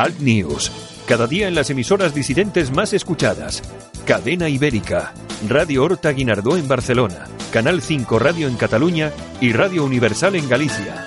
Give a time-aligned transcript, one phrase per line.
[0.00, 0.72] Alt News.
[1.06, 3.62] Cada día en las emisoras disidentes más escuchadas.
[4.06, 5.12] Cadena Ibérica.
[5.46, 7.26] Radio Horta Guinardó en Barcelona.
[7.52, 9.12] Canal 5 Radio en Cataluña
[9.42, 11.06] y Radio Universal en Galicia.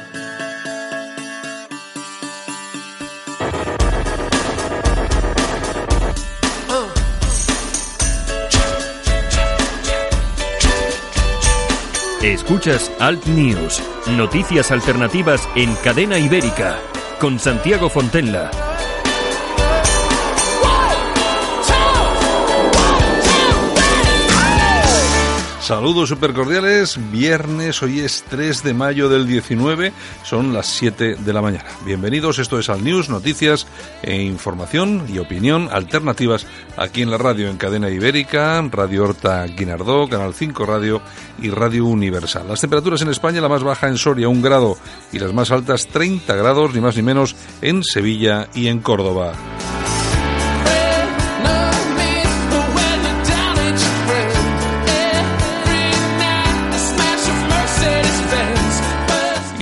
[12.22, 13.82] Escuchas Alt News,
[14.12, 16.80] noticias alternativas en cadena ibérica,
[17.20, 18.63] con Santiago Fontenla.
[25.74, 29.92] Saludos supercordiales, viernes, hoy es 3 de mayo del 19,
[30.24, 31.66] son las 7 de la mañana.
[31.84, 33.66] Bienvenidos, esto es Al News, noticias
[34.04, 36.46] e información y opinión alternativas
[36.78, 41.02] aquí en la radio en cadena ibérica, Radio Horta Guinardó, Canal 5 Radio
[41.42, 42.48] y Radio Universal.
[42.48, 44.78] Las temperaturas en España, la más baja en Soria, un grado,
[45.12, 49.34] y las más altas 30 grados, ni más ni menos, en Sevilla y en Córdoba.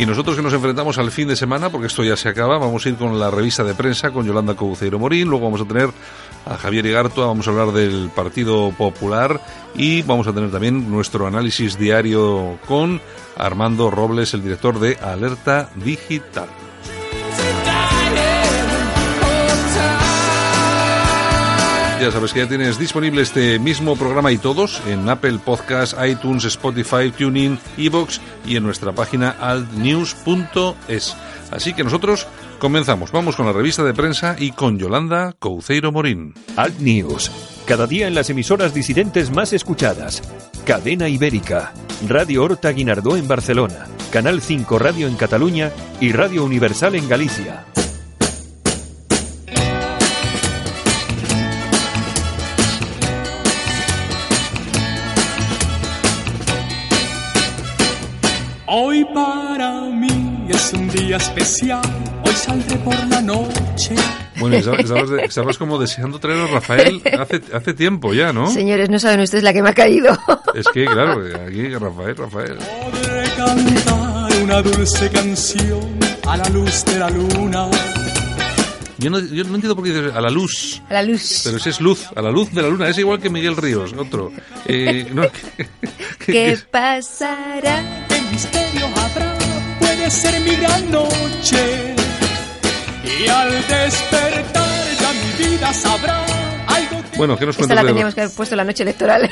[0.02, 2.83] Y nosotros que nos enfrentamos al fin de semana, porque esto ya se acaba, vamos
[2.83, 5.91] a ir con la revista de prensa con Yolanda Couceiro Morín, luego vamos a tener
[6.44, 9.39] a Javier Igartua, vamos a hablar del Partido Popular
[9.75, 12.99] y vamos a tener también nuestro análisis diario con
[13.38, 16.49] Armando Robles, el director de Alerta Digital.
[22.02, 26.45] Ya sabes que ya tienes disponible este mismo programa y todos en Apple Podcasts, iTunes,
[26.45, 31.16] Spotify, TuneIn, Evox y en nuestra página altnews.es.
[31.52, 32.25] Así que nosotros
[32.57, 33.11] comenzamos.
[33.11, 36.33] Vamos con la revista de prensa y con Yolanda Couceiro Morín.
[36.55, 37.31] Alt News.
[37.67, 40.23] Cada día en las emisoras disidentes más escuchadas.
[40.66, 41.72] Cadena Ibérica.
[42.09, 43.85] Radio Horta Guinardó en Barcelona.
[44.11, 47.67] Canal 5 Radio en Cataluña y Radio Universal en Galicia.
[60.71, 61.81] Es un día especial,
[62.25, 63.95] hoy saldré por la noche.
[64.39, 68.49] Bueno, estabas, estabas como deseando traer a Rafael hace, hace tiempo ya, ¿no?
[68.51, 70.17] Señores, no saben ustedes la que me ha caído.
[70.55, 72.57] Es que, claro, aquí Rafael, Rafael.
[72.57, 77.67] Podré cantar una dulce canción a la luz de la luna.
[78.97, 80.81] Yo no, yo no entiendo por qué dices a la luz.
[80.89, 81.41] A la luz.
[81.45, 82.89] Pero ese es luz, a la luz de la luna.
[82.89, 84.31] Es igual que Miguel Ríos, otro.
[84.67, 85.67] Eh, no, que-
[86.25, 88.05] ¿Qué que- pasará?
[88.09, 89.41] ¿Qué misterio habrá?
[90.01, 91.95] Puede ser mi gran noche.
[93.06, 96.25] Y al despertar ya mi vida sabrá
[96.66, 98.81] algo que Bueno, ¿qué nos Esta cuentas la de teníamos que haber puesto la noche
[98.81, 99.29] electoral.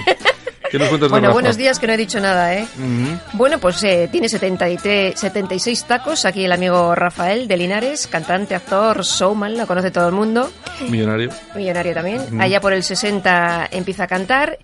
[0.69, 1.33] ¿Qué nos cuentas de bueno, Rafa?
[1.33, 2.67] buenos días, que no he dicho nada, ¿eh?
[2.77, 3.19] Ujú.
[3.33, 6.25] Bueno, pues eh, tiene 73, 76 tacos.
[6.25, 10.51] Aquí el amigo Rafael de Linares, cantante, actor, showman, lo conoce todo el mundo.
[10.87, 11.31] Millonario.
[11.55, 12.39] millonario también.
[12.39, 14.59] Allá por el 60 empieza a cantar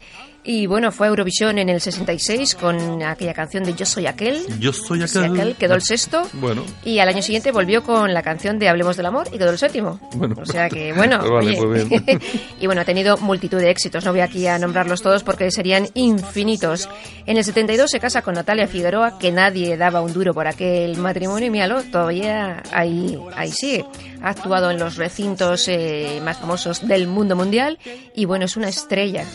[0.46, 4.46] y bueno, fue a Eurovisión en el 66 con aquella canción de Yo soy aquel.
[4.60, 5.32] Yo soy aquel.
[5.32, 6.22] aquel, quedó el sexto.
[6.34, 6.64] Bueno.
[6.84, 9.58] Y al año siguiente volvió con la canción de Hablemos del amor y quedó el
[9.58, 10.00] séptimo.
[10.16, 10.36] Bueno.
[10.40, 11.88] o sea que bueno, Pues vale, oye.
[11.88, 12.22] pues bien.
[12.60, 14.06] y bueno, ha tenido multitud de éxitos.
[14.06, 16.88] No voy aquí a nombrarlos todos porque serían infinitos.
[17.26, 20.98] En el 72 se casa con Natalia Figueroa, que nadie daba un duro por aquel
[20.98, 23.86] matrimonio y míralo, todavía ahí, ahí sigue.
[24.22, 27.80] Ha actuado en los recintos eh, más famosos del mundo mundial
[28.16, 29.26] y bueno, es una estrella.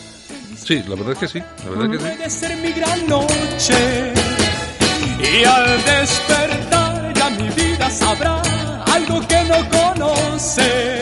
[0.63, 1.39] Sí, la verdad es que sí.
[1.63, 2.15] La verdad es que sí.
[2.15, 4.13] puede ser mi gran noche.
[5.19, 8.41] Y al despertar ya mi vida sabrá
[8.85, 11.00] algo que no conoce.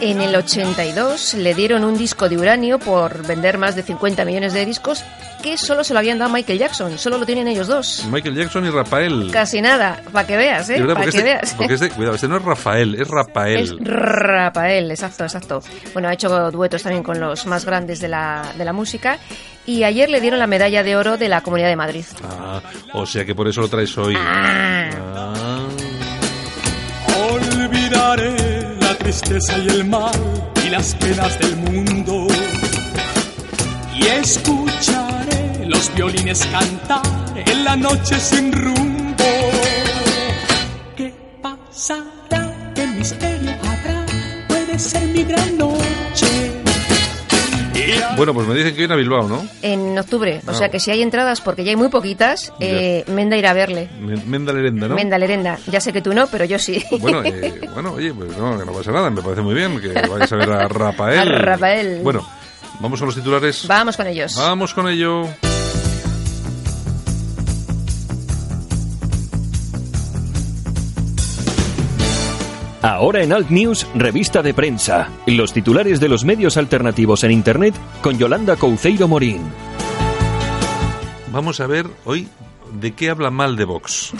[0.00, 4.54] En el 82 le dieron un disco de uranio por vender más de 50 millones
[4.54, 5.04] de discos
[5.42, 8.06] que solo se lo habían dado a Michael Jackson, solo lo tienen ellos dos.
[8.10, 9.30] Michael Jackson y Rafael.
[9.32, 10.80] Casi nada, para que veas, ¿eh?
[10.80, 11.54] Para porque, que este, veas.
[11.54, 13.60] porque este- cuidado, este no es Rafael, es Rafael.
[13.60, 15.62] Es Rafael, exacto, exacto.
[15.92, 19.18] Bueno, ha hecho duetos también con los más grandes de la, de la música.
[19.66, 22.04] Y ayer le dieron la medalla de oro de la Comunidad de Madrid.
[22.24, 22.60] Ah,
[22.94, 24.14] o sea que por eso lo traes hoy.
[24.16, 24.90] Ah.
[25.14, 25.68] Ah.
[27.32, 28.59] Olvidaré
[29.00, 30.12] tristeza y el mal
[30.64, 32.26] y las penas del mundo.
[33.94, 37.02] Y escucharé los violines cantar
[37.34, 39.24] en la noche sin rumbo.
[40.96, 41.12] ¿Qué
[41.42, 42.72] pasará?
[42.74, 44.06] ¿Qué misterio habrá?
[44.48, 46.59] Puede ser mi gran noche.
[48.16, 49.46] Bueno, pues me dicen que viene a Bilbao, ¿no?
[49.62, 50.40] En octubre.
[50.46, 50.54] O Ah.
[50.54, 53.88] sea que si hay entradas, porque ya hay muy poquitas, eh, Menda irá a verle.
[54.00, 54.94] Men- Menda Lerenda, ¿no?
[54.94, 55.58] Menda Lerenda.
[55.68, 56.84] Ya sé que tú no, pero yo sí.
[57.00, 59.88] Bueno, eh, bueno, oye, pues no, que no pasa nada, me parece muy bien que
[60.08, 61.18] vayas a ver a Rafael.
[61.20, 62.00] A Rafael.
[62.02, 62.26] Bueno,
[62.80, 63.66] vamos con los titulares.
[63.66, 64.34] Vamos con ellos.
[64.36, 65.26] Vamos con ello.
[72.82, 75.10] Ahora en Alt News, revista de prensa.
[75.26, 79.42] Los titulares de los medios alternativos en Internet con Yolanda Couceiro Morín.
[81.30, 82.26] Vamos a ver hoy
[82.80, 84.12] de qué habla mal de Vox.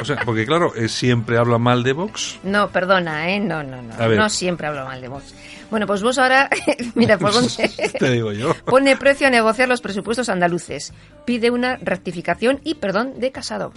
[0.00, 2.38] O sea, porque claro, ¿eh, siempre habla mal de Vox.
[2.44, 3.40] No, perdona, ¿eh?
[3.40, 3.92] No, no, no.
[3.94, 4.18] A ver.
[4.18, 5.34] No siempre hablo mal de Vox.
[5.70, 6.48] Bueno, pues vos ahora,
[6.94, 7.50] mira, por dónde...
[7.98, 8.54] Te digo yo.
[8.64, 10.92] Pone precio a negociar los presupuestos andaluces.
[11.24, 13.72] Pide una rectificación y perdón de Casado.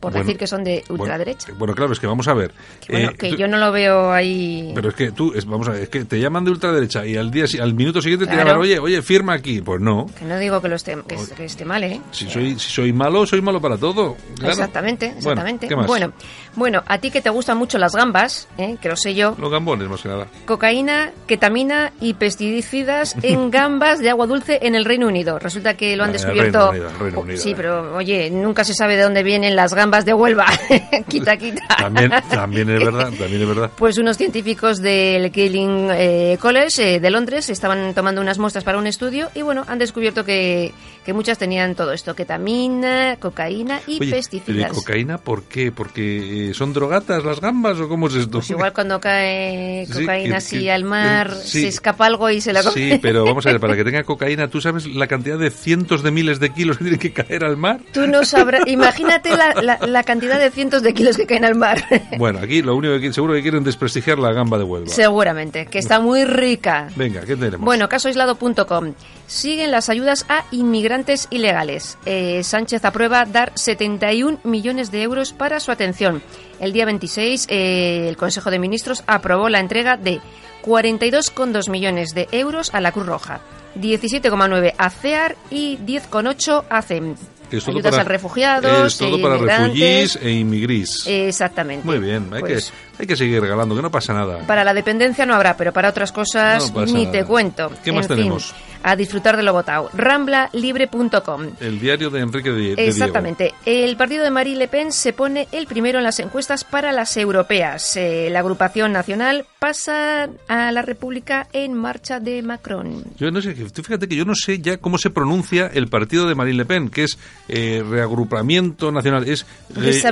[0.00, 1.52] Por Bueno, decir que son de ultraderecha.
[1.58, 2.52] Bueno, claro, es que vamos a ver.
[2.88, 4.70] Bueno, eh, que tú- yo no lo veo ahí...
[4.74, 7.16] Pero es que tú, es- vamos a ver, es que te llaman de ultraderecha y
[7.16, 9.60] al día al minuto siguiente te llaman, oye, oye, firma aquí.
[9.62, 10.06] Pues no.
[10.18, 12.00] Que no digo que, lo esté, que, que esté mal, ¿eh?
[12.12, 14.16] Si soy, si soy malo, soy malo para todo.
[14.36, 14.52] Claro.
[14.52, 15.68] Exactamente, Bueno, exactamente.
[15.68, 15.86] ¿qué más?
[15.86, 16.12] Bueno,
[16.56, 18.76] bueno, a ti que te gustan mucho las gambas, ¿eh?
[18.80, 20.26] que lo sé yo, Los gambones, más que nada.
[20.46, 25.38] cocaína, ketamina y pesticidas en gambas de agua dulce en el Reino Unido.
[25.38, 26.72] Resulta que lo han descubierto.
[26.72, 27.54] Reino Unido, Reino Unido, sí, eh.
[27.56, 30.46] pero oye, nunca se sabe de dónde vienen las gambas de Huelva.
[31.08, 31.62] quita, quita.
[31.76, 33.70] También, también es verdad, también es verdad.
[33.76, 38.78] Pues unos científicos del Keeling eh, College eh, de Londres estaban tomando unas muestras para
[38.78, 40.72] un estudio y bueno, han descubierto que,
[41.06, 44.72] que muchas tenían todo esto, ketamina, cocaína y Oye, ¿pero y pesticidas.
[44.72, 45.70] cocaína por qué?
[45.72, 48.38] ¿Porque eh, son drogatas las gambas o cómo es esto?
[48.38, 51.62] Pues igual cuando cae Sí, cocaína que- así que- al mar, eh, sí.
[51.62, 52.74] se escapa algo y se la come.
[52.74, 56.02] Sí, pero vamos a ver, para que tenga cocaína, ¿tú sabes la cantidad de cientos
[56.02, 57.80] de miles de kilos que tienen que caer al mar?
[57.92, 61.54] Tú no sabrás, imagínate la, la- la cantidad de cientos de kilos que caen al
[61.54, 61.84] mar.
[62.18, 64.88] Bueno, aquí lo único que seguro que quieren desprestigiar la gamba de Huelva.
[64.88, 66.88] Seguramente, que está muy rica.
[66.96, 67.60] Venga, ¿qué tenemos?
[67.60, 68.94] Bueno, casoaislado.com.
[69.26, 70.95] Siguen las ayudas a inmigrantes
[71.30, 71.98] ilegales.
[72.06, 76.22] Eh, Sánchez aprueba dar 71 millones de euros para su atención.
[76.60, 80.20] El día 26, eh, el Consejo de Ministros aprobó la entrega de
[80.62, 83.40] 42,2 millones de euros a la Cruz Roja,
[83.76, 87.14] 17,9 a CEAR y 10,8 a CEM.
[87.50, 91.06] Que es todo Ayudas para- al refugiados, Es todo eh, para refugiés e inmigrís.
[91.06, 91.86] Exactamente.
[91.86, 94.38] Muy bien, hay, Pues, que, hay que seguir regalando, que no pasa nada.
[94.46, 97.12] Para la dependencia no habrá, pero para otras cosas No ni nada.
[97.12, 97.70] te cuento.
[97.84, 98.54] ¿Qué más En fin, tenemos?
[98.82, 99.90] a disfrutar de lo votado.
[99.94, 101.42] Ramblalibre.com.
[101.60, 102.80] El diario de Enrique de, de Diego.
[102.82, 103.54] Exactamente.
[103.64, 107.16] El partido de Marine Le Pen se pone el primero en las encuestas para las
[107.16, 107.96] europeas.
[107.96, 113.04] Eh, la agrupación nacional pasa a la República en marcha de Macron.
[113.18, 116.26] Yo no sé, tú fíjate que yo no sé ya cómo se pronuncia el partido
[116.28, 119.26] de Marine Le Pen, que es eh, reagrupamiento nacional.
[119.28, 120.02] Es es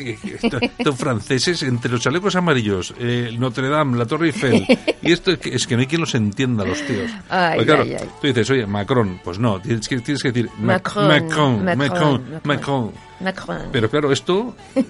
[0.00, 4.64] que- esto- estos franceses, entre los chalecos amarillos, eh, Notre Dame, la Torre Eiffel,
[5.02, 7.10] y esto es que, es que no hay quien los entienda, los tíos.
[7.28, 8.08] Ay, Porque claro, ay, ay.
[8.20, 11.64] tú dices, oye, Macron, pues no, tienes que, tienes que decir Ma- Macron, Macron, Macron,
[11.64, 12.44] Macron, Macron.
[12.44, 12.92] Macron.
[13.20, 13.58] Macron.
[13.70, 14.82] Pero claro, esto, eh,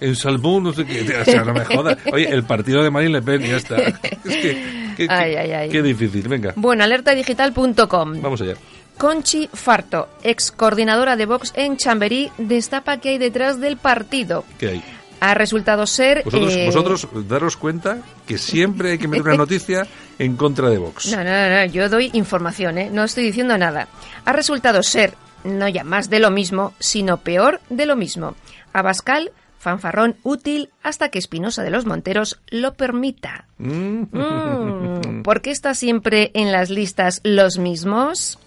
[0.00, 1.98] en Salmón, no sé qué, o sea, no me jodas.
[2.12, 3.76] Oye, el partido de Marine Le Pen, ya está.
[4.24, 5.68] Es que, que- Ay, que- ay, ay.
[5.70, 8.22] qué difícil, venga, Bueno, alertadigital.com.
[8.22, 8.54] vamos allá.
[8.98, 14.44] Conchi Farto, ex coordinadora de Vox en Chamberí, destapa que hay detrás del partido.
[14.58, 14.84] ¿Qué hay?
[15.20, 16.22] Ha resultado ser...
[16.24, 19.86] Vosotros, eh, vosotros daros cuenta que siempre hay que meter una noticia
[20.18, 21.10] en contra de Vox.
[21.12, 22.90] No, no, no, no, yo doy información, ¿eh?
[22.92, 23.88] no estoy diciendo nada.
[24.24, 25.14] Ha resultado ser
[25.44, 28.34] no ya más de lo mismo, sino peor de lo mismo.
[28.72, 33.46] Abascal, fanfarrón útil hasta que Espinosa de los Monteros lo permita.
[33.58, 38.38] Mm, ¿Por qué está siempre en las listas los mismos?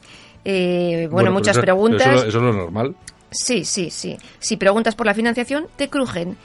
[0.49, 2.07] Eh, bueno, pues muchas eso- preguntas.
[2.07, 2.95] Eso, eso es lo normal.
[3.29, 4.17] Sí, sí, sí.
[4.39, 6.37] Si preguntas por la financiación, te crujen.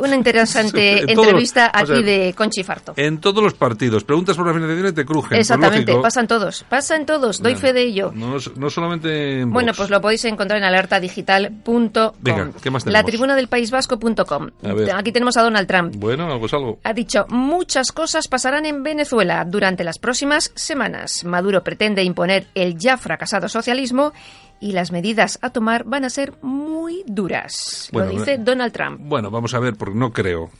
[0.00, 2.92] Una interesante En todos los- entrevista sea, aquí de Conchi Farto.
[2.96, 5.38] En todos los partidos, preguntas por la financiación y te crujen.
[5.38, 8.12] Exactamente, pasan todos, pasan todos, doy fe de ello.
[8.14, 12.12] No, no solamente en Bueno, pues lo podéis encontrar en alertadigital.com.
[12.20, 12.92] Venga, ¿qué más tenemos?
[12.92, 14.50] La tribuna del País Vasco.com.
[14.94, 15.94] Aquí tenemos a Donald Trump.
[15.96, 16.78] Bueno, algo es algo.
[16.84, 21.24] Ha dicho, muchas cosas pasarán en Venezuela durante las próximas semanas.
[21.24, 24.12] Maduro pretende imponer el ya fracasado socialismo
[24.60, 27.88] y las medidas a tomar van a ser muy duras.
[27.92, 29.00] Bueno, lo dice eh, Donald Trump.
[29.02, 30.50] Bueno, vamos a ver, porque no creo.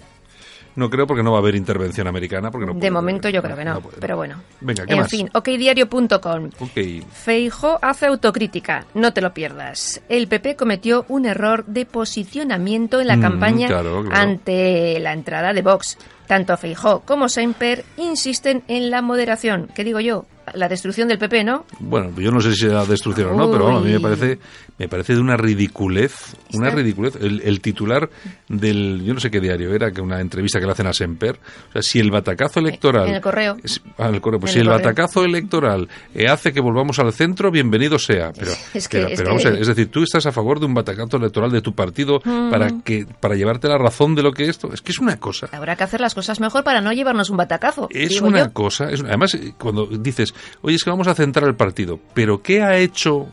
[0.76, 2.50] No creo porque no va a haber intervención americana.
[2.50, 3.34] Porque no de momento haber.
[3.34, 4.36] yo creo que no, pero bueno.
[4.60, 5.10] Venga, ¿qué en más?
[5.10, 6.50] fin, okdiario.com.
[6.60, 6.78] Ok.
[7.12, 10.00] Feijó hace autocrítica, no te lo pierdas.
[10.08, 14.16] El PP cometió un error de posicionamiento en la Mm, campaña claro, claro.
[14.16, 15.98] ante la entrada de Vox.
[16.30, 19.66] Tanto Feijó como Semper insisten en la moderación.
[19.74, 20.26] ¿Qué digo yo?
[20.54, 21.64] La destrucción del PP, ¿no?
[21.78, 24.38] Bueno, yo no sé si será destrucción o no, pero vamos, a mí me parece,
[24.78, 27.14] me parece de una ridiculez, una Está- ridiculez.
[27.20, 28.10] El, el titular
[28.48, 31.38] del, yo no sé qué diario era, que una entrevista que le hacen a Semper.
[31.68, 33.08] O sea, si el batacazo electoral.
[33.08, 33.58] En el correo.
[33.62, 36.98] es- ah, en el correo, pues En si el batacazo electoral eh, hace que volvamos
[36.98, 38.32] al centro, bienvenido sea.
[38.36, 40.32] Pero, Es que- pero, es pero que- vamos a ver, es decir, tú estás a
[40.32, 42.18] favor de un batacazo electoral de tu partido
[42.50, 44.72] para que, para llevarte la razón de lo que esto.
[44.72, 45.48] Es que es una cosa.
[45.52, 47.88] Habrá que hacer las cosas mejor para no llevarnos un batacazo.
[47.90, 48.52] Es una yo.
[48.52, 52.62] cosa, es además cuando dices, oye, es que vamos a centrar el partido, pero ¿qué
[52.62, 53.28] ha hecho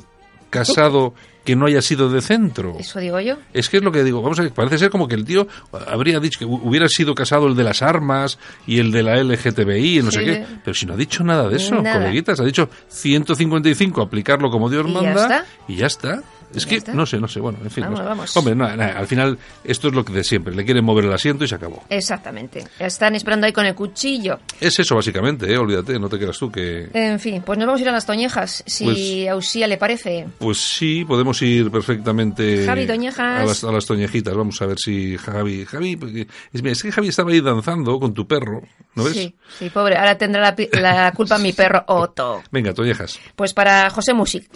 [0.50, 1.14] casado
[1.48, 2.76] que no haya sido de centro.
[2.78, 3.38] Eso digo yo.
[3.54, 5.48] Es que es lo que digo, vamos a ver, parece ser como que el tío
[5.88, 10.00] habría dicho que hubiera sido casado el de las armas y el de la LGTBI
[10.00, 12.00] y no sé qué, pero si no ha dicho nada de eso, Nada.
[12.00, 16.22] coleguitas, ha dicho 155, aplicarlo como Dios ¿Y manda y ya está.
[16.56, 16.94] Es que está.
[16.94, 17.84] no sé, no sé, bueno, en fin.
[17.84, 18.06] no Vamos, sé.
[18.10, 18.38] vamos.
[18.38, 21.44] Hombre, nada, al final esto es lo que de siempre, le quieren mover el asiento
[21.44, 21.84] y se acabó.
[21.90, 22.64] Exactamente.
[22.80, 24.40] Están esperando ahí con el cuchillo.
[24.60, 25.58] Es eso básicamente, ¿eh?
[25.58, 26.90] olvídate, no te creas tú que...
[26.94, 29.78] En fin, pues nos vamos a ir a las Toñejas, si Pues- a Usía le
[29.78, 30.28] parece.
[30.40, 33.42] Pues sí, podemos ir perfectamente Javi, Toñejas.
[33.42, 34.34] a las, a las toñejitas.
[34.36, 35.66] Vamos a ver si Javi...
[35.66, 38.62] Javi, porque- es, que Javi estaba ahí danzando con tu perro,
[38.96, 39.14] ¿no ves?
[39.14, 39.98] Sí, sí, pobre.
[39.98, 42.42] Ahora tendrá la, la culpa mi perro Otto.
[42.52, 43.20] Venga, toñejas.
[43.36, 44.48] Pues para José Mújica.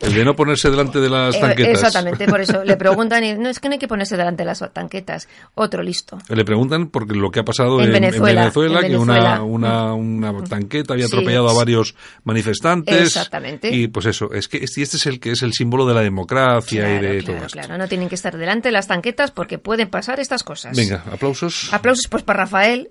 [0.00, 1.82] El de no ponerse delante de las Eh, tanquetas.
[1.82, 4.46] exactamente, por eso le preguntan y no es que no hay que ponerse delante de
[4.46, 5.28] las tanquetas.
[5.54, 6.18] Otro listo.
[6.28, 9.42] Le preguntan porque lo que ha pasado En en, en Venezuela, en que Venezuela.
[9.42, 11.12] Una, una, una tanqueta había Sí.
[11.14, 13.00] atropellado a varios manifestantes.
[13.08, 13.74] Exactamente.
[13.74, 16.00] Y pues eso, es que este, este es el que es el símbolo de la
[16.02, 17.58] democracia y de Claro, todo claro, esto.
[17.58, 17.78] claro.
[17.78, 20.76] No tienen que estar delante de las tanquetas porque pueden pasar estas cosas.
[20.76, 21.72] Venga, aplausos.
[21.72, 22.90] Aplausos pues para Rafael.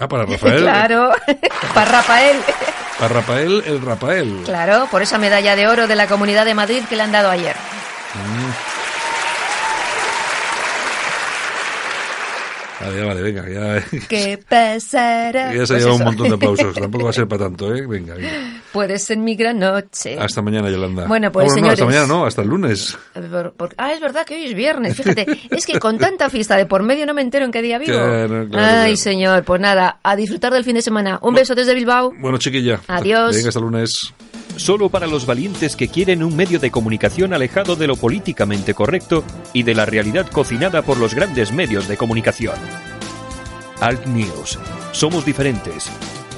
[0.00, 0.62] Ah, para Rafael.
[0.62, 1.10] claro,
[1.74, 2.36] para Rafael.
[2.98, 4.42] Para Rafael, el Rafael.
[4.44, 7.30] Claro, por esa medalla de oro de la Comunidad de Madrid que le han dado
[7.30, 7.54] ayer.
[12.80, 15.52] Vale, vale, venga, ya, ¿Qué pasará?
[15.54, 16.74] ya se ha Pues llevado un montón de aplausos.
[16.80, 17.86] Tampoco va a ser para tanto, ¿eh?
[17.86, 18.62] Venga, venga.
[18.72, 20.16] Puede ser mi gran noche.
[20.18, 21.06] Hasta mañana, Yolanda.
[21.06, 21.84] Bueno, pues, Ah, no, hasta señores.
[21.96, 22.96] mañana no, hasta el lunes.
[23.14, 25.26] Por- por- ah, es verdad que hoy es viernes, fíjate.
[25.50, 27.92] Es que con tanta fiesta de por medio no me entero en qué día vivo.
[27.94, 28.48] Claro, claro, Ay,
[28.92, 28.96] claro.
[28.96, 31.18] señor, pues nada, a disfrutar del fin de semana.
[31.22, 32.12] Un beso desde Bilbao.
[32.20, 32.80] Bueno, chiquilla.
[32.86, 33.34] Adiós.
[33.34, 33.90] Venga, hasta el lunes.
[34.56, 39.22] Solo para los valientes que quieren un medio de comunicación alejado de lo políticamente correcto
[39.52, 42.56] y de la realidad cocinada por los grandes medios de comunicación.
[43.80, 44.58] Alt News.
[44.90, 45.88] Somos diferentes.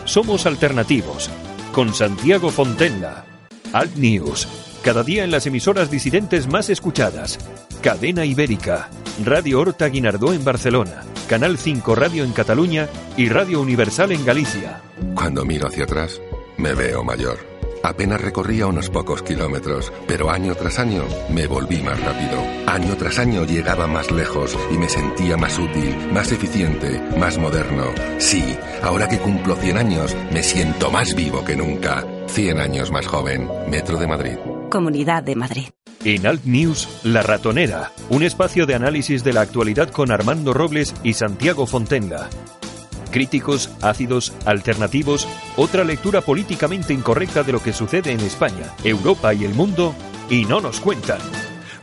[0.05, 1.31] Somos alternativos.
[1.73, 3.25] Con Santiago Fontenla.
[3.73, 4.47] Alt News.
[4.85, 7.39] Cada día en las emisoras disidentes más escuchadas.
[7.81, 8.91] Cadena Ibérica.
[9.25, 11.03] Radio Horta Guinardó en Barcelona.
[11.29, 14.83] Canal 5 Radio en Cataluña y Radio Universal en Galicia.
[15.15, 16.21] Cuando miro hacia atrás,
[16.59, 17.50] me veo mayor.
[17.83, 22.43] Apenas recorría unos pocos kilómetros, pero año tras año me volví más rápido.
[22.67, 27.85] Año tras año llegaba más lejos y me sentía más útil, más eficiente, más moderno.
[28.19, 32.05] Sí, ahora que cumplo 100 años, me siento más vivo que nunca.
[32.27, 33.49] 100 años más joven.
[33.69, 34.37] Metro de Madrid.
[34.71, 35.69] Comunidad de Madrid.
[36.05, 40.95] En Alt News, La Ratonera, un espacio de análisis de la actualidad con Armando Robles
[41.03, 42.29] y Santiago Fontenga.
[43.11, 49.45] Críticos, ácidos, alternativos, otra lectura políticamente incorrecta de lo que sucede en España, Europa y
[49.45, 49.95] el mundo,
[50.29, 51.21] y no nos cuentan.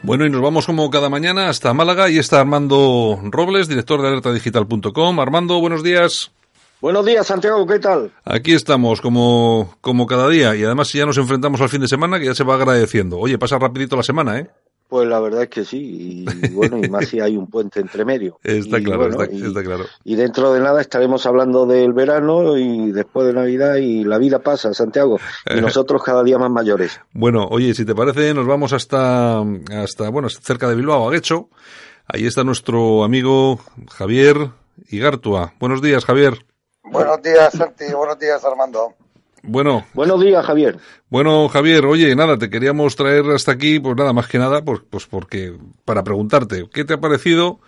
[0.03, 4.07] Bueno, y nos vamos como cada mañana hasta Málaga y está Armando Robles, director de
[4.07, 5.19] alertadigital.com.
[5.19, 6.31] Armando, buenos días.
[6.79, 8.11] Buenos días, Santiago, ¿qué tal?
[8.23, 12.19] Aquí estamos como, como cada día y además ya nos enfrentamos al fin de semana
[12.19, 13.17] que ya se va agradeciendo.
[13.17, 14.49] Oye, pasa rapidito la semana, ¿eh?
[14.87, 18.05] Pues la verdad es que sí, y bueno, y más si hay un puente entre
[18.05, 18.39] medio.
[18.43, 19.83] Está Y claro, bueno, está, y, está claro.
[20.05, 24.39] y dentro de nada estaremos hablando del verano y después de Navidad y la vida
[24.39, 25.19] pasa, Santiago,
[25.53, 27.01] y nosotros cada día más mayores.
[27.11, 31.49] Bueno, oye, si te parece, nos vamos hasta, hasta bueno, cerca de Bilbao, a Guecho.
[32.07, 33.59] Ahí está nuestro amigo
[33.91, 34.51] Javier
[34.89, 35.53] Igartua.
[35.59, 36.45] Buenos días, Javier.
[36.83, 37.91] Buenos días, Santi.
[37.93, 38.93] Buenos días, Armando.
[39.47, 40.77] Bueno, Buenos días, Javier.
[41.09, 44.81] bueno, Javier, oye, nada, te queríamos traer hasta aquí, pues nada, más que nada, pues,
[44.89, 47.59] pues porque, para preguntarte, ¿qué te ha parecido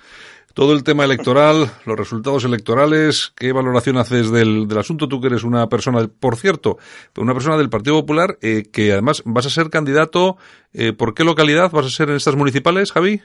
[0.54, 3.32] todo el tema electoral, los resultados electorales?
[3.36, 5.08] ¿Qué valoración haces del, del asunto?
[5.08, 6.78] Tú que eres una persona, por cierto,
[7.18, 10.38] una persona del Partido Popular, eh, que además vas a ser candidato,
[10.74, 13.22] eh, ¿por qué localidad vas a ser en estas municipales, Javi?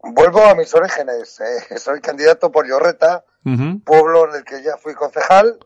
[0.00, 1.40] Vuelvo a mis orígenes.
[1.40, 3.24] eh, soy candidato por Llorreta,
[3.84, 5.58] pueblo en el que ya fui concejal.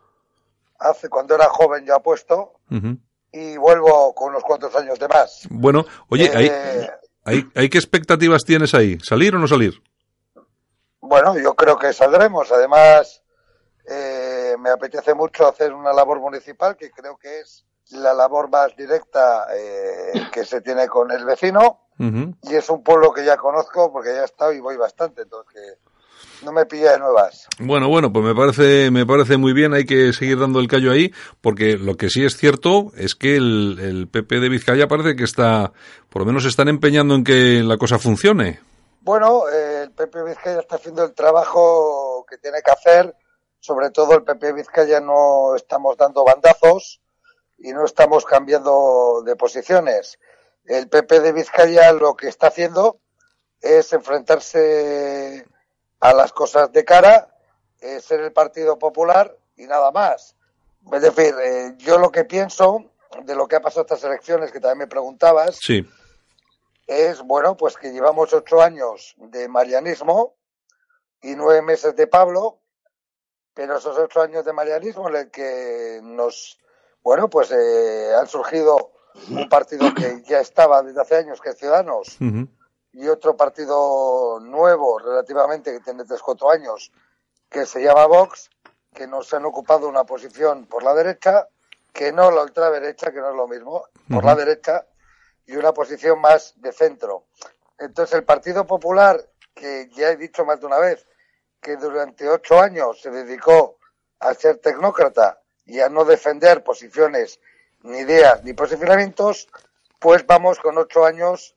[0.83, 2.99] Hace cuando era joven ya puesto ujú.
[3.33, 5.47] y vuelvo con unos cuantos años de más.
[5.51, 6.89] Bueno, oye, Eh, ¿hay,
[7.25, 8.99] hay, hay qué expectativas tienes ahí?
[9.01, 9.75] ¿Salir o no salir?
[11.01, 12.51] Bueno, yo creo que saldremos.
[12.53, 13.23] Además,
[13.89, 18.75] eh, me apetece mucho hacer una labor municipal que creo que es la labor más
[18.77, 21.81] directa eh, que se tiene con el vecino.
[22.43, 25.23] Y es un pueblo que ya conozco porque ya he estado y voy bastante.
[25.23, 25.79] Entonces,
[26.45, 27.47] no me pilla de nuevas.
[27.59, 30.93] Bueno, bueno, pues me parece, me parece muy bien, hay que seguir dando el callo
[30.93, 35.17] ahí, porque lo que sí es cierto es que el, el PP de Vizcaya parece
[35.17, 35.73] que está,
[36.09, 38.61] por lo menos están empeñando en que la cosa funcione.
[39.05, 43.17] Bueno, eh, el PP Vizcaya está haciendo el trabajo que tiene que hacer.
[43.59, 47.01] Sobre todo el PP Vizcaya no estamos dando bandazos
[47.59, 50.21] y no estamos cambiando de posiciones.
[50.65, 53.01] El PP de Vizcaya lo que está haciendo
[53.61, 55.47] es enfrentarse
[56.03, 57.29] a las cosas de cara,
[57.81, 60.35] eh, ser el Partido Popular y nada más.
[60.93, 62.85] Es decir, eh, yo lo que pienso
[63.25, 65.89] de lo que ha pasado estas elecciones, que también me preguntabas, sí.
[66.89, 70.35] es, bueno, pues que llevamos ocho años de marianismo
[71.23, 72.59] y nueve meses de Pablo,
[73.55, 76.59] pero esos ocho años de marianismo en el que nos,
[77.05, 78.91] bueno, pues eh, han surgido
[79.31, 82.17] un partido que ya estaba desde hace años, que es Ciudadanos,
[82.93, 86.93] y otro partido nuevo, relativamente, que tiene tres, cuatro años,
[87.49, 88.51] que se llama Vox,
[88.95, 91.49] que nos han ocupado una posición por la derecha,
[91.93, 94.87] que no la ultraderecha, que no es lo mismo, por la derecha,
[95.47, 97.27] y una posición más de centro.
[97.79, 99.21] Entonces, el Partido Popular,
[99.55, 101.07] que ya he dicho más de una vez,
[101.61, 103.79] que durante ocho años se dedicó
[104.21, 107.41] a ser tecnócrata y a no defender posiciones,
[107.83, 109.49] ni ideas, ni posicionamientos,
[109.99, 111.57] pues vamos con ocho años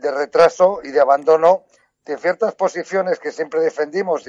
[0.00, 1.64] de retraso y de abandono
[2.04, 4.24] de ciertas posiciones que siempre defendimos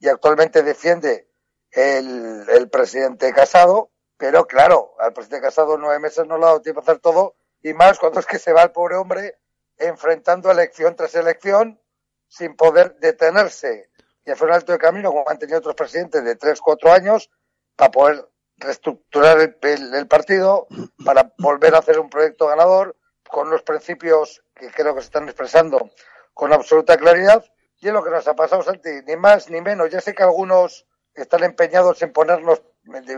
[0.00, 1.28] y, actualmente defiende
[1.70, 6.62] el, el, presidente Casado, pero claro, al presidente Casado nueve meses no le ha dado
[6.62, 9.38] tiempo a hacer todo y más cuando es que se va el pobre hombre
[9.76, 11.80] enfrentando elección tras elección
[12.28, 13.90] sin poder detenerse.
[14.24, 17.30] Y hacer un alto de camino como han tenido otros presidentes de tres, cuatro años
[17.76, 18.28] para poder
[18.58, 20.66] reestructurar el, partido,
[21.04, 22.96] para volver a hacer un proyecto ganador
[23.28, 25.90] con los principios que creo que se están expresando
[26.34, 27.44] con absoluta claridad.
[27.80, 29.90] Y es lo que nos ha pasado, Santi, ni más ni menos.
[29.90, 32.62] Ya sé que algunos están empeñados en ponernos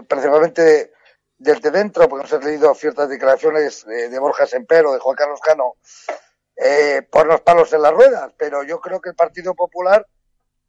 [0.08, 0.92] principalmente
[1.38, 5.76] desde dentro, porque nos han leído ciertas declaraciones de, Borja Sempero, de Juan Carlos Cano,
[6.56, 8.32] eh, los palos en las ruedas.
[8.36, 10.06] Pero yo creo que el Partido Popular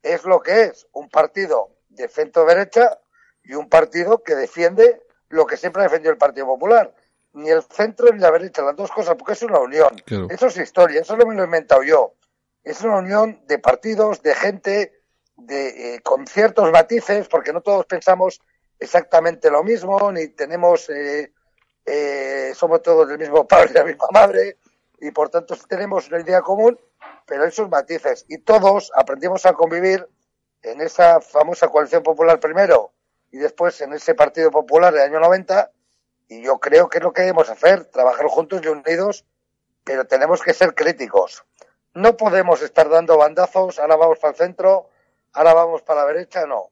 [0.01, 2.98] es lo que es, un partido de centro derecha
[3.43, 6.93] y un partido que defiende lo que siempre ha defendido el Partido Popular.
[7.33, 9.95] Ni el centro ni la derecha, las dos cosas, porque es una unión.
[10.29, 12.15] Eso es historia, eso no me lo he inventado yo.
[12.63, 15.03] Es una unión de partidos, de gente,
[15.38, 18.41] de, eh, con ciertos matices, porque no todos pensamos
[18.79, 21.31] exactamente lo mismo, ni tenemos, eh,
[21.85, 24.57] eh, somos todos del mismo padre, de la misma madre,
[25.00, 26.79] y por tanto tenemos una idea común,
[27.25, 28.25] pero esos matices.
[28.27, 30.08] Y todos aprendimos a convivir
[30.62, 32.93] en esa famosa coalición popular primero
[33.32, 35.71] y después en ese Partido Popular del año 90
[36.32, 39.26] y yo creo que es lo que debemos hacer, trabajar juntos y unidos,
[39.84, 41.44] pero tenemos que ser críticos.
[41.94, 44.88] No podemos estar dando bandazos, ahora vamos para el centro,
[45.34, 46.70] ahora vamos para la derecha, no.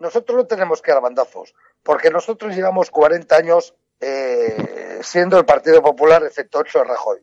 [0.00, 5.80] Nosotros no tenemos que dar bandazos, porque nosotros llevamos 40 años eh, siendo el Partido
[5.80, 7.20] Popular, efecto 8 de Rajoy,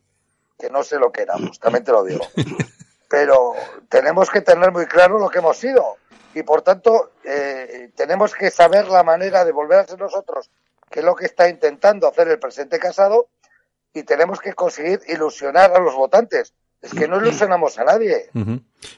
[0.58, 2.26] que no sé lo que éramos, también te lo digo.
[3.10, 3.54] Pero
[3.90, 5.98] tenemos que tener muy claro lo que hemos sido
[6.34, 10.52] y por tanto eh, tenemos que saber la manera de volver a ser nosotros,
[10.90, 13.30] que es lo que está intentando hacer el presidente Casado,
[13.92, 16.54] y tenemos que conseguir ilusionar a los votantes.
[16.80, 18.30] Es que no ilusionamos a nadie.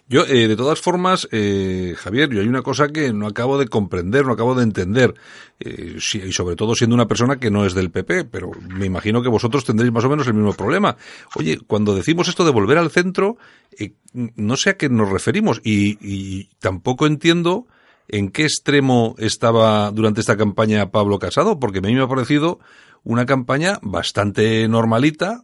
[0.07, 3.67] Yo, eh, de todas formas, eh, Javier, yo hay una cosa que no acabo de
[3.69, 5.13] comprender, no acabo de entender,
[5.61, 9.21] eh, y sobre todo siendo una persona que no es del PP, pero me imagino
[9.21, 10.97] que vosotros tendréis más o menos el mismo problema.
[11.35, 13.37] Oye, cuando decimos esto de volver al centro,
[13.79, 17.65] eh, no sé a qué nos referimos, y, y tampoco entiendo
[18.09, 22.59] en qué extremo estaba durante esta campaña Pablo Casado, porque a mí me ha parecido
[23.03, 25.43] una campaña bastante normalita,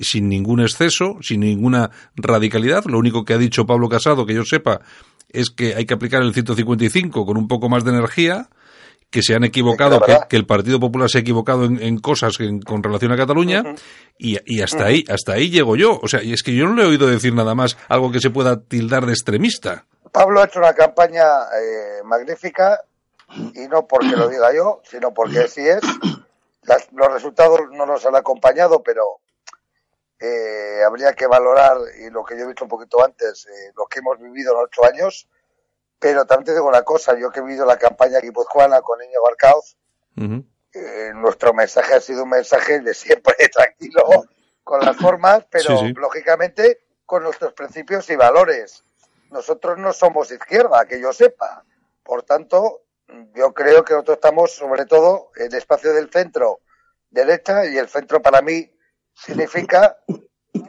[0.00, 2.84] sin ningún exceso, sin ninguna radicalidad.
[2.86, 4.80] Lo único que ha dicho Pablo Casado, que yo sepa,
[5.28, 8.48] es que hay que aplicar el 155 con un poco más de energía,
[9.10, 13.12] que se han equivocado, que, el Partido Popular se ha equivocado en, cosas con relación
[13.12, 13.62] a Cataluña,
[14.18, 15.98] y, hasta ahí, hasta ahí llego yo.
[16.02, 18.20] O sea, y es que yo no le he oído decir nada más algo que
[18.20, 19.86] se pueda tildar de extremista.
[20.12, 22.80] Pablo ha hecho una campaña eh, magnífica,
[23.54, 25.80] y no porque lo diga yo, sino porque así es,
[26.92, 29.20] los resultados no nos han acompañado, pero
[30.18, 33.86] eh, habría que valorar, y lo que yo he dicho un poquito antes, eh, lo
[33.86, 35.28] que hemos vivido en ocho años.
[35.98, 39.18] Pero también te digo una cosa, yo que he vivido la campaña guipuzcoana con Niño
[39.22, 39.76] Barcauz,
[40.72, 44.26] eh, nuestro mensaje ha sido un mensaje de siempre tranquilo,
[44.62, 48.84] con las formas, pero lógicamente con nuestros principios y valores.
[49.30, 51.64] Nosotros no somos izquierda, que yo sepa.
[52.02, 52.82] Por tanto,
[53.34, 56.60] yo creo que nosotros estamos sobre todo en el espacio del centro
[57.10, 58.70] derecha y el centro para mí
[59.14, 59.98] significa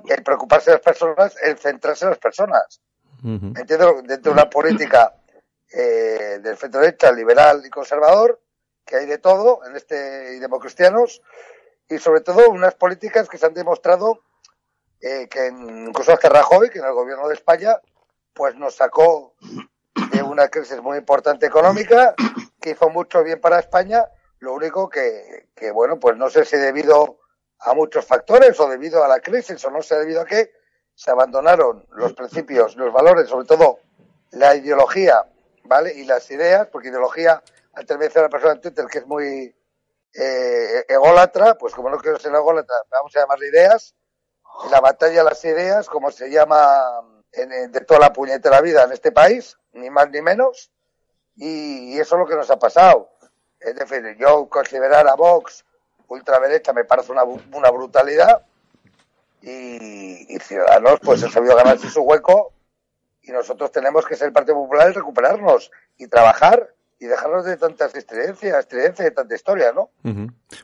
[0.07, 2.81] el preocuparse de las personas, el centrarse en las personas.
[3.23, 5.15] Entiendo dentro de una política
[5.71, 8.41] eh, del centro derecha, liberal y conservador,
[8.85, 11.21] que hay de todo en este y democristianos,
[11.89, 14.21] y sobre todo unas políticas que se han demostrado
[15.01, 17.79] eh, que incluso hasta Rajoy, que en el gobierno de España,
[18.33, 19.35] pues nos sacó
[20.11, 22.15] de una crisis muy importante económica
[22.61, 24.05] que hizo mucho bien para España.
[24.39, 27.19] Lo único que, que, bueno, pues no sé si debido
[27.59, 30.51] a muchos factores o debido a la crisis o no sé debido a qué,
[30.93, 33.79] se abandonaron los principios, los valores, sobre todo
[34.31, 35.23] la ideología,
[35.63, 35.93] ¿vale?
[35.93, 37.41] Y las ideas, porque ideología,
[37.73, 39.55] antes me decía la persona en Twitter que es muy,
[40.13, 43.95] eh, ególatra, pues como no quiero ser ególatra, vamos a llamarle ideas,
[44.71, 48.91] la batalla de las ideas, como se llama en, de toda la puñetera vida en
[48.91, 50.71] este país, ni más ni menos,
[51.35, 53.09] y, eso es lo que nos ha pasado.
[53.59, 55.65] Es decir, yo considerar a Vox
[56.07, 58.45] ultraderecha me parece una, una brutalidad
[59.41, 62.53] y, Ciudadanos pues ha sabido ganarse su hueco
[63.23, 67.57] y nosotros tenemos que ser el Partido Popular y recuperarnos y trabajar y dejarnos de
[67.57, 69.89] tantas estridencias, estridencias de tanta historia, ¿no?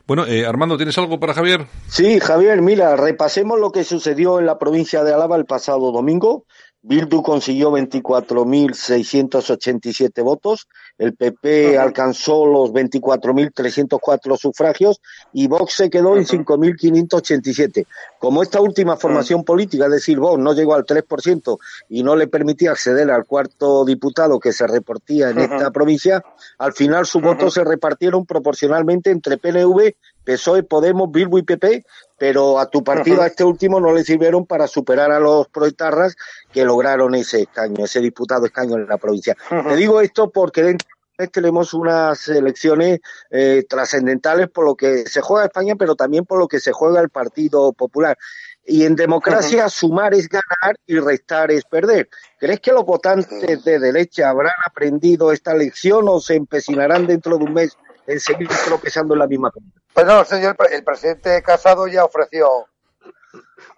[0.06, 1.66] Bueno, eh, Armando, ¿tienes algo para Javier?
[1.88, 6.44] Sí, Javier, mira, repasemos lo que sucedió en la provincia de Álava el pasado domingo.
[6.86, 10.68] Bildu consiguió 24.687 votos,
[10.98, 15.00] el PP alcanzó los 24.304 sufragios
[15.32, 17.86] y Vox se quedó en 5.587.
[18.18, 21.56] Como esta última formación política, es decir, Vox no llegó al 3%
[21.88, 26.22] y no le permitía acceder al cuarto diputado que se repartía en esta provincia,
[26.58, 31.84] al final sus votos se repartieron proporcionalmente entre PNV, PSOE, Podemos, Bildu y PP,
[32.18, 36.16] pero a tu partido, a este último, no le sirvieron para superar a los proetarras
[36.52, 39.36] que lograron ese escaño, ese diputado escaño en la provincia.
[39.48, 45.20] Te digo esto porque dentro de tenemos unas elecciones eh, trascendentales por lo que se
[45.20, 48.18] juega España, pero también por lo que se juega el Partido Popular.
[48.66, 52.08] Y en democracia sumar es ganar y restar es perder.
[52.38, 57.44] ¿Crees que los votantes de derecha habrán aprendido esta lección o se empecinarán dentro de
[57.44, 57.76] un mes
[58.06, 59.52] en seguir tropezando en la misma
[59.92, 62.66] Pues no, señor, el presidente Casado ya ofreció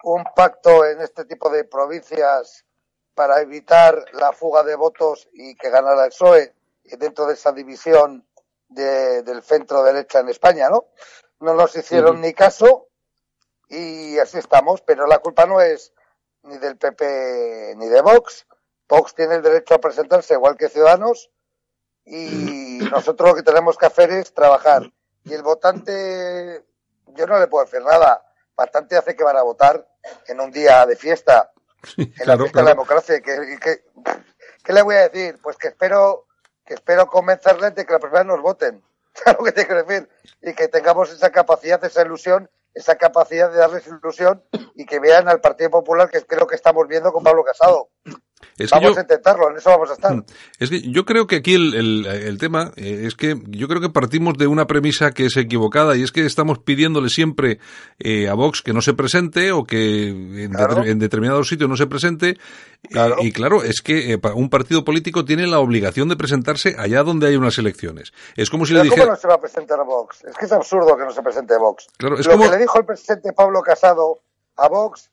[0.03, 2.65] un pacto en este tipo de provincias
[3.13, 6.53] para evitar la fuga de votos y que ganara el PSOE
[6.99, 8.25] dentro de esa división
[8.69, 10.85] de, del centro derecha en España, ¿no?
[11.39, 12.87] No nos hicieron ni caso
[13.69, 15.93] y así estamos, pero la culpa no es
[16.43, 18.47] ni del PP ni de Vox.
[18.87, 21.29] Vox tiene el derecho a presentarse igual que Ciudadanos
[22.05, 24.91] y nosotros lo que tenemos que hacer es trabajar.
[25.23, 26.63] Y el votante,
[27.07, 28.23] yo no le puedo decir nada,
[28.55, 29.87] bastante hace que van a votar
[30.27, 31.51] en un día de fiesta,
[31.97, 33.21] en la fiesta de la democracia.
[33.21, 35.39] ¿Qué le voy a decir?
[35.41, 36.27] Pues que espero
[36.65, 38.83] que espero convencerles de que la primera nos voten.
[39.13, 40.09] ¿Sabes lo que te quiero decir?
[40.41, 44.43] Y que tengamos esa capacidad, esa ilusión, esa capacidad de darles ilusión
[44.75, 47.89] y que vean al Partido Popular que creo que estamos viendo con Pablo Casado
[48.71, 50.15] vamos a intentarlo, en eso vamos a estar.
[50.15, 50.25] Mm,
[50.59, 53.89] es que yo creo que aquí el, el, tema eh, es que yo creo que
[53.89, 57.59] partimos de una premisa que es equivocada y es que estamos pidiéndole siempre
[57.99, 61.87] eh, a Vox que no se presente o que en, determinado determinados sitios no se
[61.87, 62.37] presente.
[63.21, 67.27] Y claro, es que eh, un partido político tiene la obligación de presentarse allá donde
[67.27, 68.13] hay unas elecciones.
[68.35, 69.03] Es como si le dijera...
[69.03, 70.23] ¿Cómo no se va a presentar Vox?
[70.23, 71.87] Es que es absurdo que no se presente Vox.
[71.97, 74.21] Claro, es Lo que le dijo el presidente Pablo Casado
[74.55, 75.09] a Vox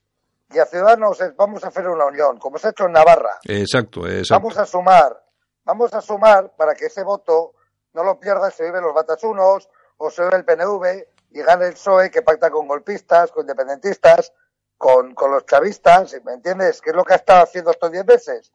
[0.55, 3.39] y a Ciudadanos vamos a hacer una unión, como se ha hecho en Navarra.
[3.45, 4.43] Exacto, exacto.
[4.43, 5.25] Vamos a sumar,
[5.65, 7.55] vamos a sumar para que ese voto
[7.93, 11.73] no lo pierda, se vive los batasunos o se vive el PNV y gane el
[11.73, 14.33] PSOE que pacta con golpistas, con independentistas,
[14.77, 16.81] con, con los chavistas, ¿me entiendes?
[16.81, 18.53] Que es lo que ha estado haciendo estos diez meses.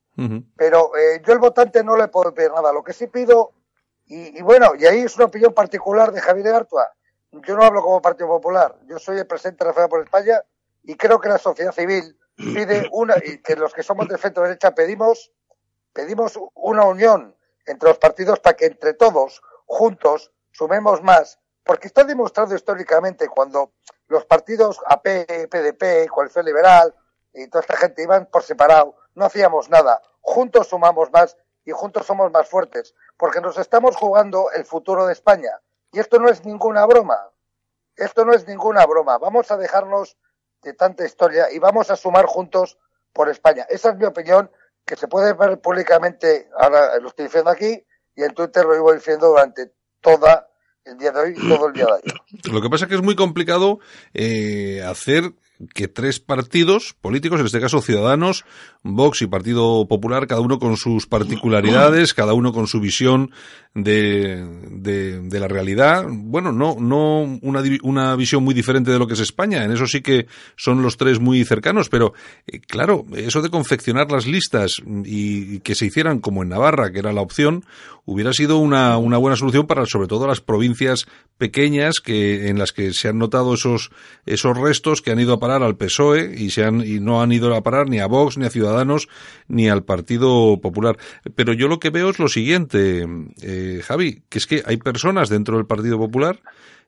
[0.58, 2.74] Pero eh, yo el votante no le puedo pedir nada.
[2.74, 3.54] Lo que sí pido,
[4.06, 6.90] y, y, bueno, y ahí es una opinión particular de Javier Artua.
[7.32, 8.76] Yo no hablo como Partido Popular.
[8.86, 10.44] Yo soy el presidente de la por España
[10.90, 14.42] y creo que la sociedad civil pide una, y que los que somos de centro
[14.42, 15.32] derecha pedimos,
[15.94, 21.38] pedimos una unión entre los partidos para que entre todos, juntos, sumemos más.
[21.64, 23.74] Porque está demostrado históricamente cuando
[24.08, 26.96] los partidos AP, PDP, Coalición Liberal
[27.36, 30.02] y toda esta gente iban por separado, no hacíamos nada.
[30.22, 32.96] Juntos sumamos más y juntos somos más fuertes.
[33.16, 35.52] Porque nos estamos jugando el futuro de España.
[35.92, 37.30] Y esto no es ninguna broma.
[37.96, 39.20] Esto no es ninguna broma.
[39.20, 40.18] Vamos a dejarnos
[40.62, 42.78] de tanta historia y vamos a sumar juntos
[43.14, 43.66] por España.
[43.70, 44.52] Esa es mi opinión,
[44.86, 47.84] que se puede ver públicamente, ahora lo estoy diciendo aquí,
[48.16, 50.48] y en Twitter lo iba diciendo durante toda
[50.84, 52.22] el día de hoy todo el día de ayer.
[52.52, 53.80] Lo que pasa es que es muy complicado
[54.14, 55.34] eh, hacer
[55.74, 58.46] que tres partidos políticos, en este caso Ciudadanos,
[58.82, 63.32] Vox y Partido Popular, cada uno con sus particularidades, cada uno con su visión
[63.76, 66.06] de, de, la realidad.
[66.10, 69.64] Bueno, no, no una, una visión muy diferente de lo que es España.
[69.64, 72.14] En eso sí que son los tres muy cercanos, pero
[72.48, 77.00] eh, claro, eso de confeccionar las listas y, que se hicieran como en Navarra, que
[77.00, 77.66] era la opción,
[78.06, 81.06] hubiera sido una, una buena solución para sobre todo las provincias
[81.38, 83.92] pequeñas que, en las que se han notado esos,
[84.26, 87.32] esos restos que han ido a parar al PSOE y se han, y no han
[87.32, 89.10] ido a parar ni a Vox, ni a Ciudadanos,
[89.48, 90.96] ni al Partido Popular.
[91.36, 93.04] Pero yo lo que veo es lo siguiente,
[93.42, 96.40] eh, Javi, que es que hay personas dentro del Partido Popular,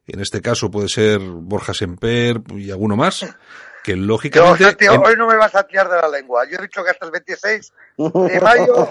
[0.05, 3.25] en este caso puede ser Borja Semper y alguno más,
[3.83, 4.89] que lógicamente...
[4.89, 6.43] hoy no me vas a tirar de la lengua.
[6.47, 8.89] Yo he dicho que hasta el 26 de mayo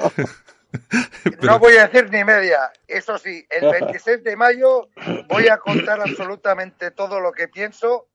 [1.43, 2.73] No voy a decir ni media.
[2.87, 4.89] Eso sí, el 26 de mayo
[5.29, 8.10] voy a contar absolutamente todo lo que pienso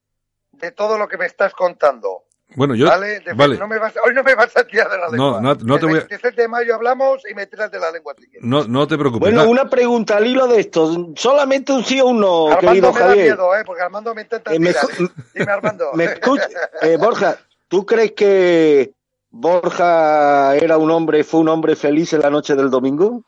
[0.59, 2.23] de todo lo que me estás contando.
[2.55, 2.85] Bueno, yo.
[2.87, 3.19] ¿Vale?
[3.21, 3.57] De- vale.
[3.57, 5.41] no me vas- hoy no me vas a tirar de la No, lengua.
[5.41, 7.91] no- no te el voy a- 26 de mayo hablamos y me tiras de la
[7.91, 8.13] lengua.
[8.17, 8.47] si quieres.
[8.47, 9.21] No, no te preocupes.
[9.31, 11.11] Bueno, Na- una pregunta al hilo de esto.
[11.15, 13.63] Solamente un sí o un no, Armando querido me da miedo, ¿eh?
[13.65, 14.85] Porque Armando me intenta Eh, me tirar.
[14.85, 15.07] ¿eh?
[15.33, 15.91] Dime, Armando.
[15.95, 16.47] ¿Me escucha?
[16.81, 17.37] Eh, Borja,
[17.67, 18.93] ¿tú crees que
[19.31, 23.23] Borja era un hombre, fue un hombre feliz en la noche del domingo?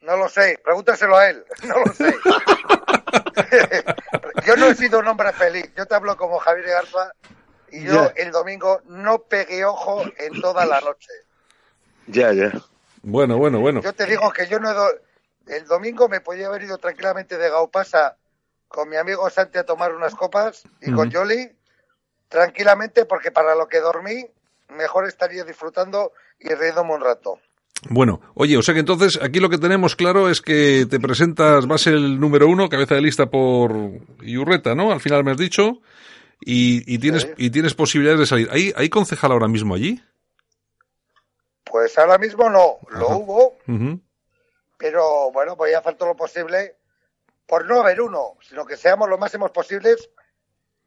[0.00, 1.44] No lo sé, pregúntaselo a él.
[1.64, 2.12] No lo sé.
[4.48, 5.70] yo no he sido un hombre feliz.
[5.76, 7.12] Yo te hablo como Javier Garza
[7.70, 11.12] y yo el domingo no pegué ojo en toda la noche.
[12.06, 12.50] Ya, ya.
[13.02, 13.82] Bueno, bueno, bueno.
[13.82, 15.00] Yo te digo que yo no he do-
[15.48, 18.16] el domingo me podía haber ido tranquilamente de Gaupasa
[18.68, 21.12] con mi amigo Santi a tomar unas copas y con.
[21.12, 21.54] Jolly
[22.28, 24.30] tranquilamente porque para lo que dormí
[24.68, 27.40] mejor estaría disfrutando y riéndome un rato.
[27.90, 31.66] Bueno, oye, o sea que entonces aquí lo que tenemos claro es que te presentas,
[31.66, 33.72] vas el número uno, cabeza de lista por
[34.20, 34.90] Iurreta, ¿no?
[34.92, 35.80] Al final me has dicho.
[36.40, 37.30] Y, y tienes, Sí.
[37.36, 38.48] y tienes posibilidades de salir.
[38.52, 40.00] ¿Hay, ¿Hay concejal ahora mismo allí?
[41.64, 43.58] Pues ahora mismo no, lo hubo,
[44.78, 46.76] pero bueno, voy a hacer todo lo posible
[47.46, 50.08] por no haber uno, sino que seamos lo máximos posibles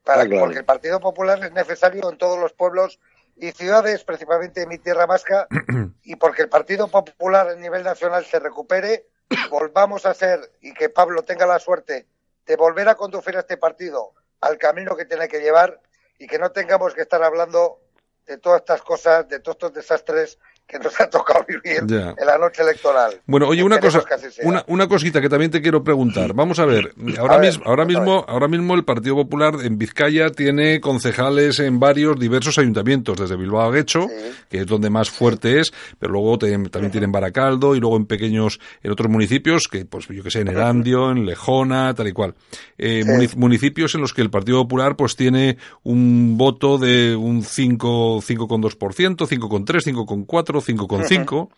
[0.04, 0.42] para Ah, claro.
[0.46, 3.00] porque el Partido Popular es necesario en todos los pueblos
[3.42, 5.48] y ciudades, principalmente en mi tierra vasca,
[6.04, 9.08] y porque el Partido Popular a nivel nacional se recupere,
[9.50, 12.06] volvamos a ser y que Pablo tenga la suerte
[12.46, 15.82] de volver a conducir a este partido al camino que tiene que llevar
[16.20, 17.80] y que no tengamos que estar hablando
[18.28, 22.16] de todas estas cosas, de todos estos desastres que nos ha tocado vivir Ya.
[22.18, 23.16] en la noche electoral.
[23.26, 24.04] Bueno, oye, una cosa,
[24.44, 26.34] una, una cosita que también te quiero preguntar.
[26.34, 29.78] Vamos a ver, ahora A ver, mismo, ahora mismo, ahora mismo el Partido Popular en
[29.78, 34.32] Vizcaya tiene concejales en varios diversos ayuntamientos, desde Bilbao a Guecho, Sí.
[34.50, 38.06] que es donde más fuerte es, pero luego te- también tienen Baracaldo y luego en
[38.06, 42.14] pequeños, en otros municipios, que pues yo que sé, en Erandio, en Lejona, tal y
[42.14, 42.34] cual.
[42.78, 43.38] Eh, Sí.
[43.38, 49.28] municipios en los que el Partido Popular pues tiene un voto de un 5, 5,2%,
[49.28, 51.50] 5,3, 5,4, 5,5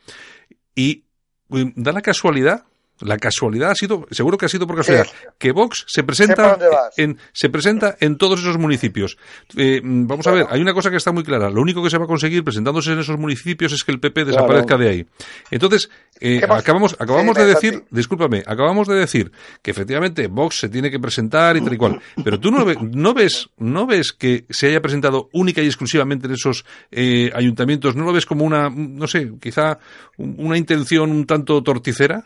[0.75, 1.03] y
[1.51, 2.65] eh, da la casualidad,
[3.01, 6.57] la casualidad ha sido, seguro que ha sido por casualidad, que Vox se presenta
[6.97, 9.17] en, se presenta en todos esos municipios.
[9.57, 11.49] Eh, vamos a ver, hay una cosa que está muy clara.
[11.49, 14.25] Lo único que se va a conseguir presentándose en esos municipios es que el PP
[14.25, 15.05] desaparezca de ahí.
[15.51, 15.89] Entonces,
[16.21, 20.89] eh, acabamos, acabamos Sí, de decir, discúlpame, acabamos de decir que efectivamente Vox se tiene
[20.91, 21.99] que presentar y tal y cual.
[22.23, 26.27] Pero tú no, ve- no ves, no ves que se haya presentado única y exclusivamente
[26.27, 27.95] en esos eh, ayuntamientos.
[27.95, 29.79] ¿No lo ves como una, no sé, quizá
[30.17, 32.23] un- una intención un tanto torticera?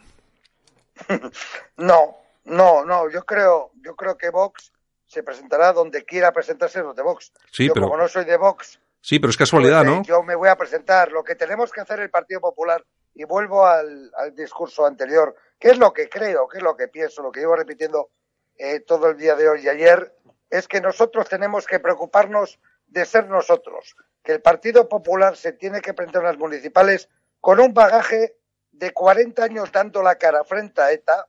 [1.78, 4.72] No, no, no, yo creo, yo creo que Vox
[5.06, 7.32] se presentará donde quiera presentarse los de Vox.
[7.52, 10.04] Sí, yo pero- como no soy de Vox, Sí, pero es casualidad, pues, eh, ¿no?
[10.04, 11.12] yo me voy a presentar.
[11.12, 12.84] Lo que tenemos que hacer el Partido Popular,
[13.14, 16.88] y vuelvo al, al discurso anterior, que es lo que creo, que es lo que
[16.90, 18.10] pienso, lo que llevo repitiendo
[18.58, 20.14] eh, todo el día de hoy y ayer,
[20.50, 25.80] es que nosotros tenemos que preocuparnos de ser nosotros, que el Partido Popular se tiene
[25.80, 27.08] que presentar en las municipales
[27.40, 28.36] con un bagaje
[28.78, 31.28] de 40 años dando la cara frente a ETA,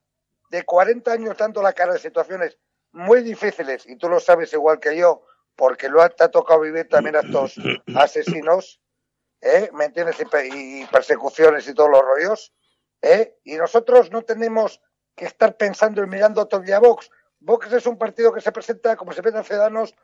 [0.50, 2.58] de 40 años dando la cara en situaciones
[2.92, 5.22] muy difíciles, y tú lo sabes igual que yo,
[5.56, 7.54] porque lo ha, te ha tocado vivir también a estos
[7.96, 8.80] asesinos,
[9.40, 9.70] ¿eh?
[9.72, 10.20] ¿me entiendes?
[10.20, 12.52] Y, pe- y persecuciones y todos los rollos,
[13.02, 13.36] ¿eh?
[13.44, 14.80] Y nosotros no tenemos
[15.14, 17.10] que estar pensando y mirando todavía a Vox.
[17.40, 19.94] Vox es un partido que se presenta como se presentan ciudadanos,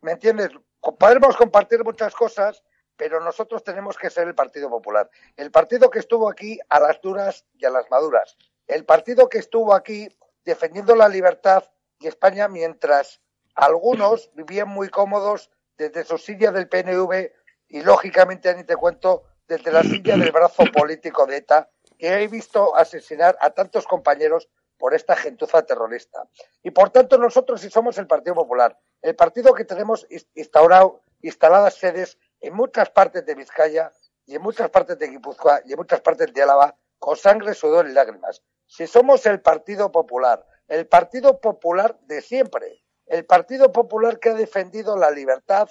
[0.00, 0.50] ¿me entiendes?
[0.98, 2.62] Podemos compartir muchas cosas,
[2.96, 5.10] pero nosotros tenemos que ser el Partido Popular.
[5.36, 8.36] El partido que estuvo aquí a las duras y a las maduras.
[8.66, 10.08] El partido que estuvo aquí
[10.44, 11.64] defendiendo la libertad
[11.98, 13.20] y España mientras
[13.54, 17.30] algunos vivían muy cómodos desde su silla del PNV
[17.68, 22.28] y lógicamente, ni te cuento, desde la silla del brazo político de ETA, que he
[22.28, 26.28] visto asesinar a tantos compañeros por esta gentuza terrorista.
[26.62, 31.02] Y por tanto, nosotros sí somos el Partido Popular, el partido que tenemos ins- instaurado,
[31.22, 33.92] instaladas sedes en muchas partes de Vizcaya
[34.26, 37.88] y en muchas partes de Guipúzcoa y en muchas partes de Álava, con sangre, sudor
[37.88, 38.42] y lágrimas.
[38.66, 44.34] Si somos el Partido Popular, el Partido Popular de siempre, el Partido Popular que ha
[44.34, 45.68] defendido la libertad,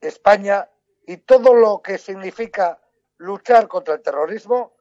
[0.00, 0.70] España
[1.06, 2.80] y todo lo que significa
[3.18, 4.76] luchar contra el terrorismo,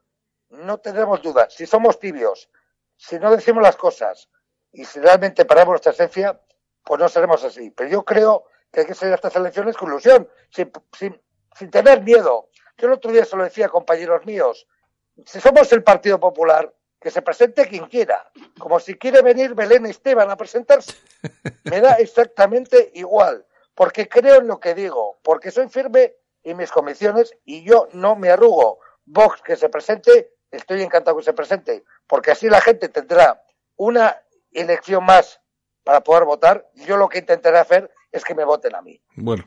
[0.49, 1.53] no tendremos dudas.
[1.53, 2.49] Si somos tibios,
[2.95, 4.29] si no decimos las cosas
[4.71, 6.41] y si realmente paramos nuestra esencia,
[6.83, 7.69] pues no seremos así.
[7.71, 11.21] Pero yo creo que hay que salir a estas elecciones con ilusión, sin, sin,
[11.57, 12.49] sin tener miedo.
[12.77, 14.67] Yo el otro día se lo decía a compañeros míos,
[15.25, 19.85] si somos el Partido Popular, que se presente quien quiera, como si quiere venir Belén
[19.85, 20.93] Esteban a presentarse.
[21.63, 26.71] Me da exactamente igual, porque creo en lo que digo, porque soy firme en mis
[26.71, 28.79] convicciones y yo no me arrugo.
[29.05, 33.43] Vox que se presente, estoy encantado que se presente, porque así la gente tendrá
[33.75, 35.41] una elección más
[35.83, 36.69] para poder votar.
[36.75, 38.99] Yo lo que intentaré hacer es que me voten a mí.
[39.15, 39.45] Bueno,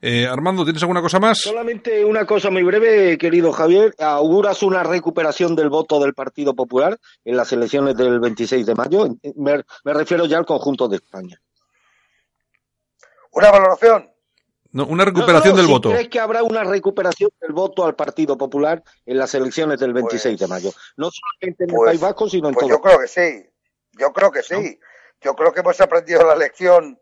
[0.00, 1.38] eh, Armando, ¿tienes alguna cosa más?
[1.38, 3.94] Solamente una cosa muy breve, querido Javier.
[3.98, 9.08] ¿Auguras una recuperación del voto del Partido Popular en las elecciones del 26 de mayo?
[9.36, 11.40] Me, refiero ya al conjunto de España.
[13.32, 14.10] ¿Una valoración?
[14.70, 15.90] No, una recuperación del voto.
[15.90, 20.38] ¿Crees que habrá una recuperación del voto al Partido Popular en las elecciones del 26
[20.38, 20.70] de mayo?
[20.96, 22.76] No solamente en el pues, País Vasco, sino en pues todo.
[22.76, 23.50] Yo creo que sí.
[23.92, 24.78] Yo creo que sí.
[25.20, 26.98] Yo creo que hemos aprendido la lección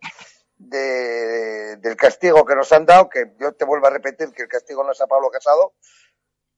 [0.59, 4.49] de, del castigo que nos han dado, que yo te vuelvo a repetir que el
[4.49, 5.75] castigo no es a Pablo Casado.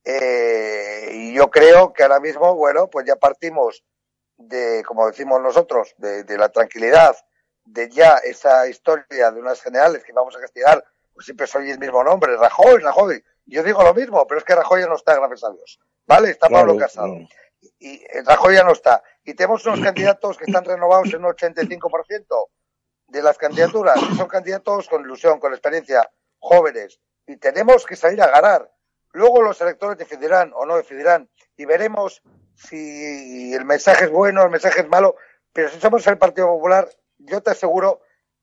[0.05, 3.85] Eh, y yo creo que ahora mismo, bueno, pues ya partimos
[4.37, 7.17] de, como decimos nosotros, de, de la tranquilidad,
[7.65, 11.79] de ya esa historia de unas generales que vamos a castigar, pues siempre soy el
[11.79, 13.23] mismo nombre, Rajoy, Rajoy.
[13.45, 15.81] Yo digo lo mismo, pero es que Rajoy ya no está, gracias a Dios.
[16.07, 16.31] ¿Vale?
[16.31, 17.19] Está Pablo Casado.
[17.79, 19.03] Y Rajoy ya no está.
[19.25, 22.49] Y tenemos unos candidatos que están renovados en un 85%
[23.09, 23.99] de las candidaturas.
[24.17, 27.01] Son candidatos con ilusión, con experiencia, jóvenes.
[27.27, 28.71] Y tenemos que salir a ganar.
[29.13, 31.29] Luego los electores decidirán o no decidirán.
[31.57, 32.23] Y veremos
[32.55, 35.17] si el mensaje es bueno, el mensaje es malo.
[35.53, 38.03] Pero si somos el Partido Popular, yo te aseguro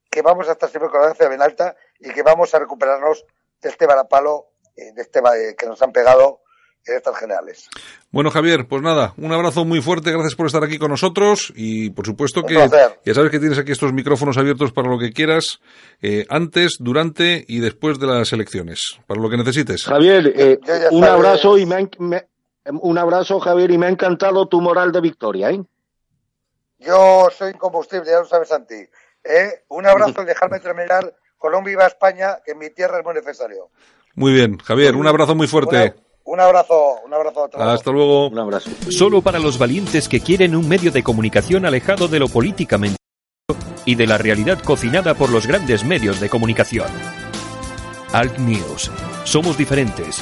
[0.10, 3.26] que vamos a estar siempre con la danza bien alta y que vamos a recuperarnos
[3.62, 5.22] de este varapalo, eh, de este
[5.58, 6.42] que nos han pegado
[6.86, 7.68] en estas generales.
[8.12, 11.90] Bueno, Javier, pues nada, un abrazo muy fuerte, gracias por estar aquí con nosotros y
[11.92, 12.56] por supuesto que
[13.06, 15.60] ya sabes que tienes aquí estos micrófonos abiertos para lo que quieras,
[16.02, 19.86] eh, antes, durante y después de las elecciones, para lo que necesites.
[19.86, 20.60] Javier, eh,
[20.92, 21.90] un abrazo y me,
[22.66, 25.64] un abrazo, Javier, y me ha encantado tu moral de victoria, ¿eh?
[26.80, 28.76] Yo soy incombustible, ya lo sabes, Santi.
[29.24, 29.64] ¿eh?
[29.70, 31.16] Un abrazo y dejarme terminar
[31.54, 33.70] un viva España, que en mi tierra es muy necesario.
[34.16, 35.94] Muy bien, Javier, un abrazo muy fuerte.
[36.26, 37.68] Un abrazo, un abrazo a todos.
[37.68, 38.30] Hasta luego.
[38.30, 38.72] Un abrazo.
[38.90, 42.98] Solo para los valientes que quieren un medio de comunicación alejado de lo políticamente
[43.86, 46.88] y de la realidad cocinada por los grandes medios de comunicación.
[48.12, 48.90] Alt News.
[49.24, 50.20] Somos diferentes.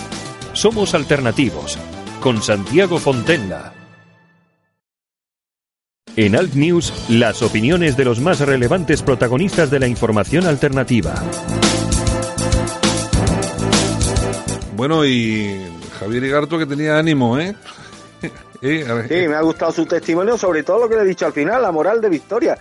[0.51, 1.77] Somos alternativos.
[2.19, 3.73] Con Santiago Fontenla.
[6.17, 11.15] En Alt News, las opiniones de los más relevantes protagonistas de la información alternativa.
[14.75, 15.61] Bueno, y
[16.03, 17.55] Javier Igarto que tenía ánimo, ¿eh?
[18.61, 18.83] sí,
[19.27, 21.71] me ha gustado su testimonio, sobre todo lo que le he dicho al final, la
[21.71, 22.57] moral de Victoria.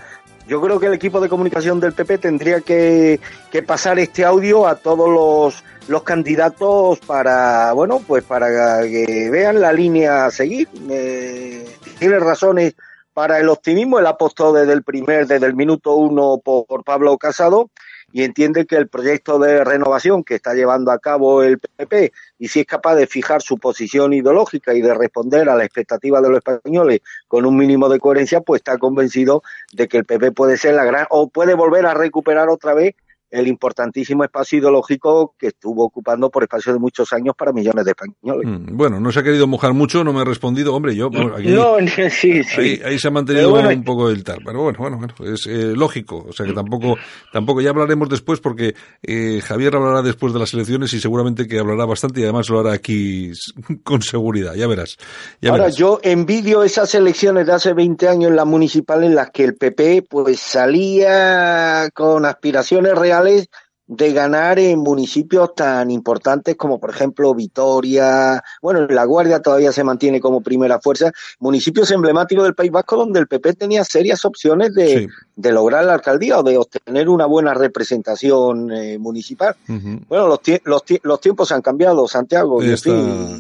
[0.46, 3.18] Yo creo que el equipo de comunicación del PP tendría que,
[3.66, 9.72] pasar este audio a todos los, los, candidatos para, bueno, pues para que vean la
[9.72, 10.68] línea a seguir.
[10.88, 11.64] Eh,
[11.98, 12.74] tiene razones
[13.12, 13.98] para el optimismo.
[13.98, 17.70] Él apostó desde el primer, desde el minuto uno por, Pablo Casado
[18.12, 22.48] y entiende que el proyecto de renovación que está llevando a cabo el PP y
[22.48, 26.29] si es capaz de fijar su posición ideológica y de responder a la expectativa de
[26.29, 30.57] los españoles con un mínimo de coherencia, pues está convencido de que el PP puede
[30.57, 32.94] ser la gran o puede volver a recuperar otra vez
[33.33, 37.92] el importantísimo espacio ideológico que estuvo ocupando por espacio de muchos años para millones de
[37.92, 38.47] españoles.
[38.47, 41.07] Mm, bueno, no se ha querido mojar mucho, no me ha respondido, hombre, yo...
[41.07, 41.77] Aquí, no,
[42.11, 42.81] sí, sí.
[42.85, 46.27] Ahí, se ha mantenido un poco el tal, pero bueno, bueno, bueno es eh, lógico,
[46.29, 46.97] o sea que tampoco,
[47.33, 51.59] tampoco ya hablaremos después porque eh, Javier hablará después de las elecciones y seguramente que
[51.59, 53.33] hablará bastante y además lo hará aquí
[53.83, 54.99] con seguridad, ya verás.
[55.49, 59.45] Ahora, yo envidio esas elecciones de hace 20 años en la municipal en las que
[59.45, 63.48] el PP pues salía con aspiraciones reales finales
[63.96, 69.85] de ganar en municipios tan importantes como por ejemplo Vitoria, bueno, La Guardia todavía se
[69.85, 74.74] mantiene como primera fuerza, municipios emblemáticos del País Vasco donde el PP tenía serias opciones
[74.74, 79.57] de, de lograr la alcaldía o de obtener una buena representación eh, municipal.
[80.09, 82.62] Bueno, los, los, los, tiempos han cambiado, Santiago.
[82.62, 82.90] Está,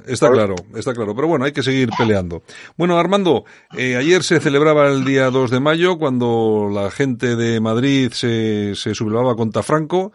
[0.06, 2.42] está claro, está claro, pero bueno, hay que seguir peleando.
[2.76, 3.44] Bueno, Armando,
[3.76, 8.74] eh, ayer se celebraba el día 2 de mayo cuando la gente de Madrid se,
[8.74, 10.12] se sublevaba contra Franco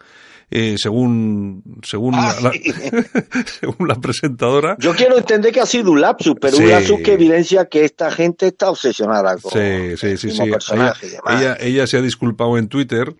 [0.50, 2.52] eh, según según, ah, la,
[3.60, 4.76] según la presentadora.
[4.78, 8.10] Yo quiero entender que ha sido un lapsus, pero un lapsus que evidencia que esta
[8.10, 10.42] gente está obsesionada con sí, sí, sí, sí.
[11.28, 13.14] ella, ella, se ha disculpado en Twitter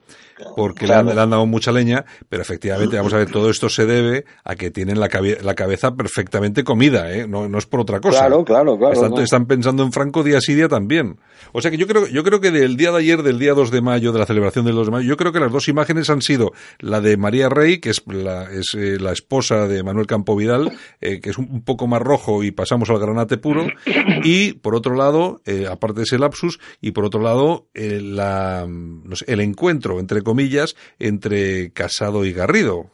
[0.57, 4.24] porque le, han, dado mucha leña, pero efectivamente, vamos a ver, todo esto se debe
[4.45, 5.09] a que tienen la,
[5.43, 7.26] la cabeza perfectamente comida, ¿eh?
[7.26, 8.20] no, no es por otra cosa.
[8.20, 8.95] Claro, claro, claro.
[8.95, 11.18] Están, están, pensando en Franco día sí día también.
[11.53, 13.70] O sea que yo creo, yo creo que del día de ayer, del día 2
[13.70, 16.11] de mayo, de la celebración del 2 de mayo, yo creo que las dos imágenes
[16.11, 20.07] han sido la de María Rey, que es la, es, eh, la esposa de Manuel
[20.07, 23.66] Campo Vidal, eh, que es un, poco más rojo y pasamos al granate puro,
[24.22, 29.16] y por otro lado, eh, aparte de ese lapsus, y por otro lado, la, no
[29.16, 32.91] sé, el encuentro entre comillas, entre Casado y Garrido.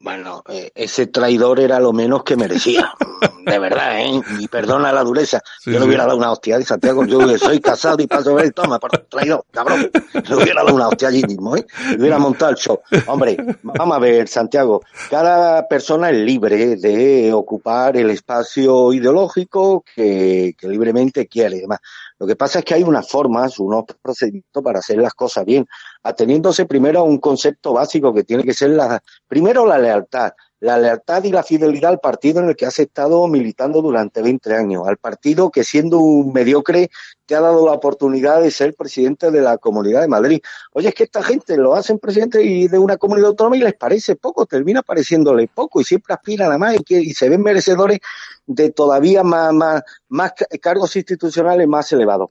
[0.00, 2.92] Bueno, eh, ese traidor era lo menos que merecía.
[3.46, 4.20] De verdad, ¿eh?
[4.38, 5.40] Y perdona la dureza.
[5.64, 7.04] yo le hubiera dado una hostia de Santiago.
[7.06, 8.78] Yo soy casado y paso a ver, toma,
[9.08, 9.90] traidor, cabrón.
[10.28, 11.66] Le hubiera dado una hostia allí mismo, ¿eh?
[11.90, 12.78] Le hubiera montado el show.
[13.06, 14.82] Hombre, vamos a ver, Santiago.
[15.10, 21.80] Cada persona es libre de ocupar el espacio ideológico que, que libremente quiere y demás.
[22.18, 25.66] Lo que pasa es que hay unas formas, unos procedimientos para hacer las cosas bien,
[26.02, 30.78] ateniéndose primero a un concepto básico que tiene que ser la, primero la lealtad, la
[30.78, 34.88] lealtad y la fidelidad al partido en el que has estado militando durante 20 años,
[34.88, 36.90] al partido que siendo un mediocre
[37.26, 40.40] te ha dado la oportunidad de ser presidente de la Comunidad de Madrid.
[40.72, 43.74] Oye, es que esta gente lo hacen presidente y de una comunidad autónoma y les
[43.74, 48.00] parece poco, termina pareciéndole poco y siempre aspiran a más y, y se ven merecedores
[48.46, 52.30] de todavía más, más, más cargos institucionales más elevados.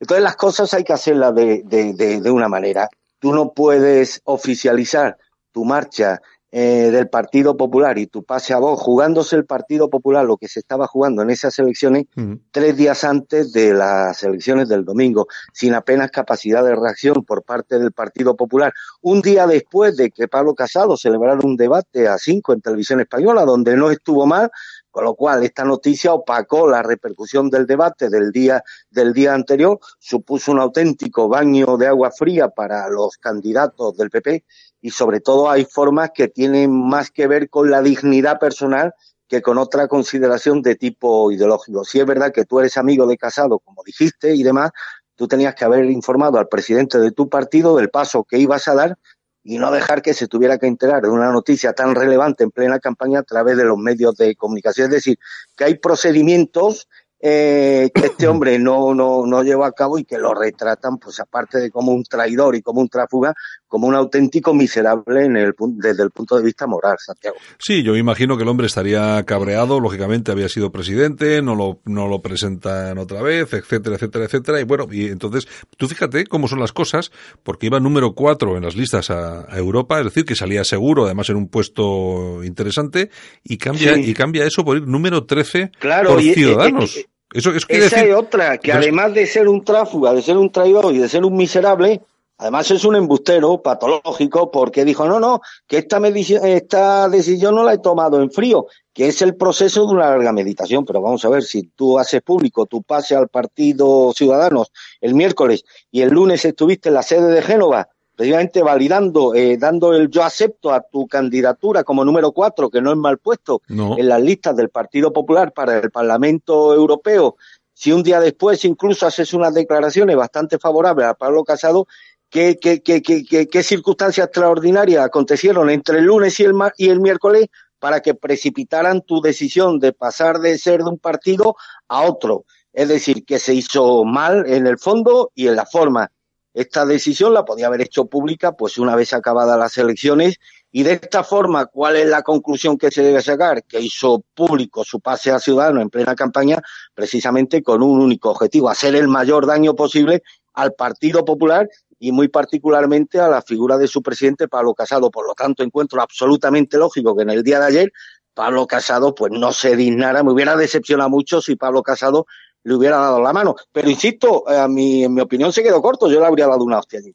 [0.00, 2.90] Entonces las cosas hay que hacerlas de, de, de, de una manera.
[3.18, 5.16] Tú no puedes oficializar
[5.52, 6.20] tu marcha
[6.56, 10.46] eh, del Partido Popular y tu pase a vos, jugándose el Partido Popular, lo que
[10.46, 12.04] se estaba jugando en esas elecciones,
[12.52, 17.80] tres días antes de las elecciones del domingo, sin apenas capacidad de reacción por parte
[17.80, 18.72] del Partido Popular.
[19.02, 23.44] Un día después de que Pablo Casado celebrara un debate a cinco en televisión española,
[23.44, 24.48] donde no estuvo mal,
[24.92, 29.80] con lo cual, esta noticia opacó la repercusión del debate del día, del día anterior,
[29.98, 34.44] supuso un auténtico baño de agua fría para los candidatos del PP
[34.84, 38.92] y sobre todo hay formas que tienen más que ver con la dignidad personal
[39.26, 41.84] que con otra consideración de tipo ideológico.
[41.84, 44.72] Si es verdad que tú eres amigo de Casado, como dijiste, y demás,
[45.14, 48.74] tú tenías que haber informado al presidente de tu partido del paso que ibas a
[48.74, 48.98] dar
[49.42, 52.78] y no dejar que se tuviera que enterar de una noticia tan relevante en plena
[52.78, 54.88] campaña a través de los medios de comunicación.
[54.88, 55.18] Es decir,
[55.56, 56.88] que hay procedimientos
[57.26, 61.20] eh, que este hombre no, no, no llevó a cabo y que lo retratan, pues
[61.20, 63.32] aparte de como un traidor y como un tráfuga,
[63.66, 67.36] como un auténtico miserable en el, desde el punto de vista moral, Santiago.
[67.58, 72.08] Sí, yo imagino que el hombre estaría cabreado, lógicamente había sido presidente, no lo, no
[72.08, 74.60] lo presentan otra vez, etcétera, etcétera, etcétera.
[74.60, 75.48] Y bueno, y entonces,
[75.78, 77.10] tú fíjate cómo son las cosas,
[77.42, 81.06] porque iba número cuatro en las listas a, a Europa, es decir, que salía seguro,
[81.06, 83.08] además en un puesto interesante,
[83.42, 84.10] y cambia, sí.
[84.10, 86.96] y cambia eso por ir número trece claro, por y, eh, Ciudadanos.
[86.96, 90.14] Eh, eh, eso es que Esa decir, es otra, que además de ser un tráfuga,
[90.14, 92.00] de ser un traidor y de ser un miserable,
[92.38, 97.74] además es un embustero patológico porque dijo, no, no, que esta, esta decisión no la
[97.74, 100.84] he tomado en frío, que es el proceso de una larga meditación.
[100.84, 104.70] Pero vamos a ver, si tú haces público tu pase al Partido Ciudadanos
[105.00, 109.94] el miércoles y el lunes estuviste en la sede de Génova, precisamente validando, eh, dando
[109.94, 113.98] el yo acepto a tu candidatura como número cuatro, que no es mal puesto, no.
[113.98, 117.36] en las listas del Partido Popular para el Parlamento Europeo,
[117.74, 121.86] si un día después incluso haces unas declaraciones bastante favorables a Pablo Casado,
[122.30, 127.00] ¿qué, qué, qué, qué, qué circunstancias extraordinarias acontecieron entre el lunes y el, y el
[127.00, 127.48] miércoles
[127.80, 131.56] para que precipitaran tu decisión de pasar de ser de un partido
[131.88, 132.44] a otro?
[132.72, 136.10] Es decir, que se hizo mal en el fondo y en la forma.
[136.54, 140.38] Esta decisión la podía haber hecho pública pues una vez acabadas las elecciones
[140.70, 143.64] y de esta forma, ¿cuál es la conclusión que se debe sacar?
[143.64, 146.62] Que hizo público su pase a Ciudadano en plena campaña
[146.94, 152.28] precisamente con un único objetivo, hacer el mayor daño posible al Partido Popular y muy
[152.28, 155.10] particularmente a la figura de su presidente Pablo Casado.
[155.10, 157.92] Por lo tanto, encuentro absolutamente lógico que en el día de ayer
[158.32, 162.26] Pablo Casado pues no se dignara, me hubiera decepcionado mucho si Pablo Casado
[162.64, 163.54] le hubiera dado la mano.
[163.72, 166.78] Pero insisto, a mi, en mi opinión se quedó corto, yo le habría dado una
[166.78, 167.12] hostia allí,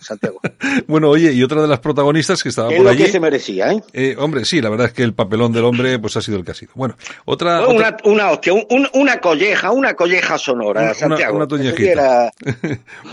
[0.00, 0.40] Santiago.
[0.86, 3.04] bueno, oye, y otra de las protagonistas que estaba es por lo allí.
[3.04, 3.82] que se merecía, ¿eh?
[3.92, 6.44] Eh, hombre, sí, la verdad es que el papelón del hombre pues ha sido el
[6.44, 6.72] que ha sido.
[6.74, 7.66] Bueno, otra.
[7.66, 7.96] Una, otra...
[8.04, 11.36] una hostia, un, una colleja, una colleja sonora, una, Santiago.
[11.36, 12.32] Una, toñejita.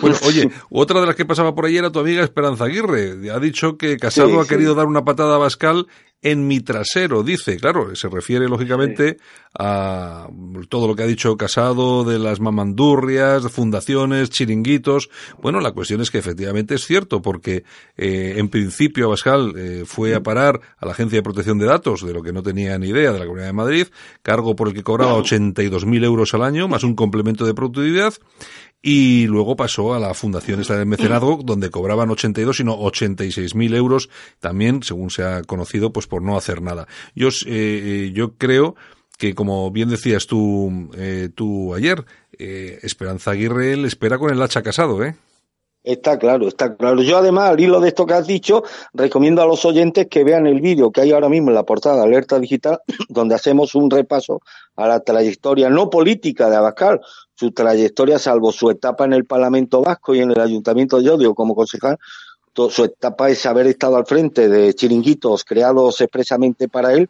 [0.02, 3.32] Bueno, oye, otra de las que pasaba por ahí era tu amiga Esperanza Aguirre.
[3.32, 4.50] Ha dicho que Casado sí, ha sí.
[4.50, 5.88] querido dar una patada a Bascal
[6.22, 9.26] en mi trasero, dice, claro, se refiere lógicamente sí.
[9.58, 10.28] a
[10.68, 15.10] todo lo que ha dicho Casado de las mamandurrias, fundaciones, chiringuitos.
[15.42, 17.64] Bueno, la cuestión es que efectivamente es cierto, porque
[17.96, 22.06] eh, en principio Abascal eh, fue a parar a la Agencia de Protección de Datos,
[22.06, 23.88] de lo que no tenía ni idea de la Comunidad de Madrid,
[24.22, 28.14] cargo por el que cobraba 82.000 euros al año, más un complemento de productividad,
[28.82, 33.74] y luego pasó a la Fundación esta del Mecenazgo, donde cobraban 82, sino 86 mil
[33.76, 34.10] euros,
[34.40, 36.88] también, según se ha conocido, pues por no hacer nada.
[37.16, 38.76] Yo, eh, yo creo
[39.18, 42.06] que, como bien decías tú, eh, tú ayer,
[42.38, 45.16] eh, Esperanza Aguirre le espera con el hacha casado, ¿eh?
[45.84, 47.02] Está claro, está claro.
[47.02, 48.64] Yo además, al hilo de esto que has dicho,
[48.94, 51.98] recomiendo a los oyentes que vean el vídeo que hay ahora mismo en la portada
[51.98, 54.42] de Alerta Digital, donde hacemos un repaso
[54.76, 57.00] a la trayectoria no política de Abascal,
[57.40, 61.34] su trayectoria, salvo su etapa en el Parlamento Vasco y en el Ayuntamiento de Odio
[61.34, 61.98] como concejal,
[62.54, 67.10] su etapa es haber estado al frente de chiringuitos creados expresamente para él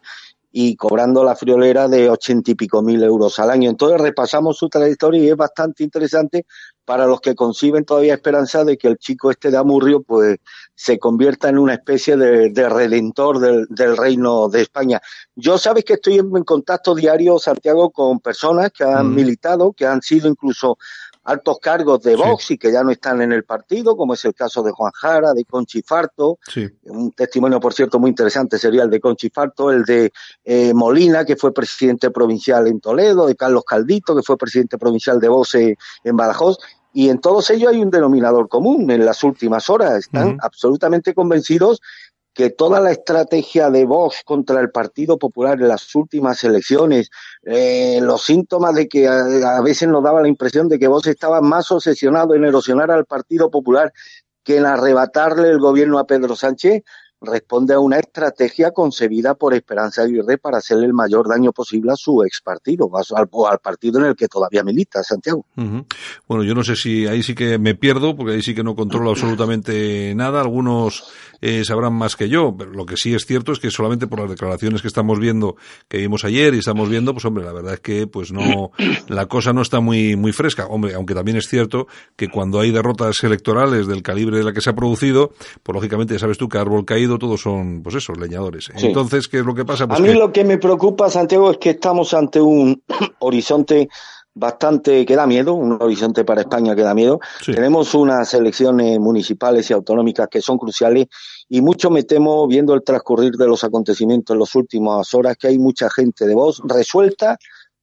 [0.52, 3.70] y cobrando la friolera de ochenta y pico mil euros al año.
[3.70, 6.46] Entonces repasamos su trayectoria y es bastante interesante
[6.90, 10.38] para los que conciben todavía esperanza de que el chico este de Amurrio pues
[10.74, 15.00] se convierta en una especie de, redentor del, del, reino de España.
[15.36, 19.14] Yo sabes que estoy en, contacto diario, Santiago, con personas que han mm.
[19.14, 20.78] militado, que han sido incluso
[21.22, 24.34] altos cargos de Vox y que ya no están en el partido, como es el
[24.34, 26.38] caso de Juan Jara, de Conchi Farto.
[26.84, 30.12] Un testimonio, por cierto, muy interesante sería el de Conchi Farto, el de
[30.44, 35.20] eh, Molina, que fue presidente provincial en Toledo, de Carlos Caldito, que fue presidente provincial
[35.20, 35.76] de Vox en
[36.16, 36.58] Badajoz.
[36.92, 38.90] Y en todos ellos hay un denominador común.
[38.90, 41.80] En las últimas horas están absolutamente convencidos
[42.32, 47.10] que toda la estrategia de Vox contra el Partido Popular en las últimas elecciones,
[47.44, 51.40] eh, los síntomas de que a, veces nos daba la impresión de que Vox estaba
[51.40, 53.92] más obsesionado en erosionar al Partido Popular
[54.44, 56.82] que en arrebatarle el gobierno a Pedro Sánchez,
[57.20, 61.96] responde a una estrategia concebida por Esperanza Aguirre para hacerle el mayor daño posible a
[61.96, 65.44] su ex partido, o al, partido en el que todavía milita, Santiago.
[66.26, 68.74] Bueno, yo no sé si ahí sí que me pierdo, porque ahí sí que no
[68.74, 70.40] controlo absolutamente nada.
[70.40, 71.04] Algunos
[71.40, 74.20] eh, sabrán más que yo, pero lo que sí es cierto es que solamente por
[74.20, 75.56] las declaraciones que estamos viendo,
[75.88, 78.72] que vimos ayer y estamos viendo, pues hombre, la verdad es que pues no,
[79.08, 80.66] la cosa no está muy, muy fresca.
[80.66, 84.60] Hombre, aunque también es cierto que cuando hay derrotas electorales del calibre de la que
[84.60, 88.70] se ha producido, pues lógicamente sabes tú que árbol caído todos son, pues eso, leñadores.
[88.76, 89.86] Entonces, ¿qué es lo que pasa?
[89.86, 92.82] Pues a mí lo que me preocupa, Santiago, es que estamos ante un
[93.20, 93.88] horizonte
[94.34, 97.20] bastante que da miedo, un horizonte para España que da miedo.
[97.44, 101.06] Tenemos unas elecciones municipales y autonómicas que son cruciales
[101.48, 105.48] y mucho me temo, viendo el transcurrir de los acontecimientos en las últimas horas, que
[105.48, 107.38] hay mucha gente de voz resuelta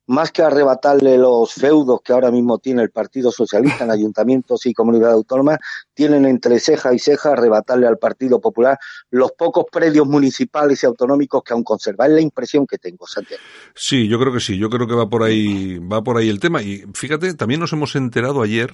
[0.07, 4.73] más que arrebatarle los feudos que ahora mismo tiene el Partido Socialista en ayuntamientos y
[4.73, 5.59] comunidades autónomas,
[5.93, 8.79] tienen entre ceja y ceja arrebatarle al Partido Popular
[9.11, 12.09] los pocos predios municipales y autonómicos que aún conservan.
[12.09, 13.41] Es la impresión que tengo, Santiago.
[13.75, 16.39] Sí, yo creo que sí, yo creo que va por ahí, va por ahí el
[16.39, 16.61] tema.
[16.61, 18.71] Y fíjate, también nos hemos enterado ayer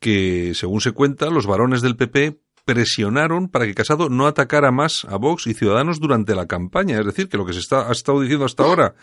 [0.00, 5.04] que, según se cuenta, los varones del PP presionaron para que Casado no atacara más
[5.04, 6.98] a Vox y Ciudadanos durante la campaña.
[6.98, 8.94] Es decir, que lo que se está, ha estado diciendo hasta ahora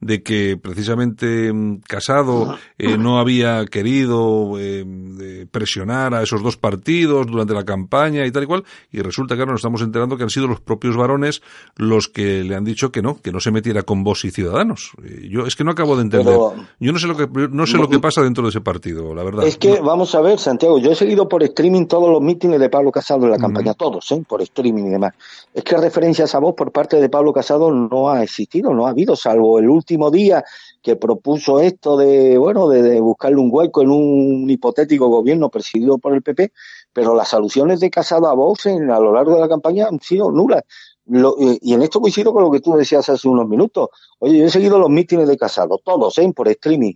[0.00, 7.26] de que precisamente mm, Casado eh, no había querido eh, presionar a esos dos partidos
[7.26, 10.22] durante la campaña y tal y cual, y resulta que ahora nos estamos enterando que
[10.22, 11.42] han sido los propios varones
[11.76, 14.92] los que le han dicho que no, que no se metiera con Vox y Ciudadanos.
[15.04, 16.34] Eh, yo es que no acabo de entender.
[16.34, 19.24] yo no sé lo que no sé lo que pasa dentro de ese partido, la
[19.24, 19.46] verdad.
[19.46, 22.68] Es que vamos a ver, Santiago, yo he seguido por streaming todos los mítines de
[22.68, 24.22] Pablo Casado en la campaña, todos, ¿eh?
[24.26, 25.14] por streaming y demás.
[25.52, 28.90] Es que referencias a vos por parte de Pablo Casado no ha existido, no ha
[28.90, 30.44] habido, salvo el último día
[30.82, 36.14] que propuso esto de, bueno, de, buscarle un hueco en un hipotético gobierno presidido por
[36.14, 36.52] el PP,
[36.92, 40.00] pero las alusiones de Casado a Vox en, a lo largo de la campaña han
[40.00, 40.62] sido nulas.
[41.10, 43.88] Eh, y en esto coincido con lo que tú decías hace unos minutos.
[44.18, 46.32] Oye, yo he seguido los mítines de Casado, todos, ¿eh?
[46.34, 46.94] por streaming.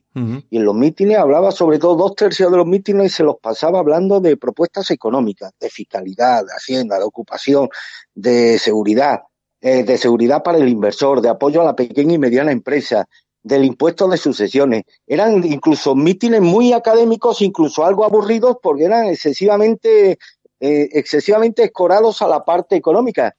[0.51, 3.79] Y en los mítines hablaba sobre todo, dos tercios de los mítines se los pasaba
[3.79, 7.69] hablando de propuestas económicas, de fiscalidad, de hacienda, de ocupación,
[8.15, 9.21] de seguridad,
[9.63, 13.07] eh, de seguridad para el inversor, de apoyo a la pequeña y mediana empresa,
[13.43, 14.83] del impuesto de sucesiones.
[15.07, 20.19] Eran incluso mítines muy académicos, incluso algo aburridos, porque eran excesivamente,
[20.61, 23.35] eh, excesivamente escorados a la parte económica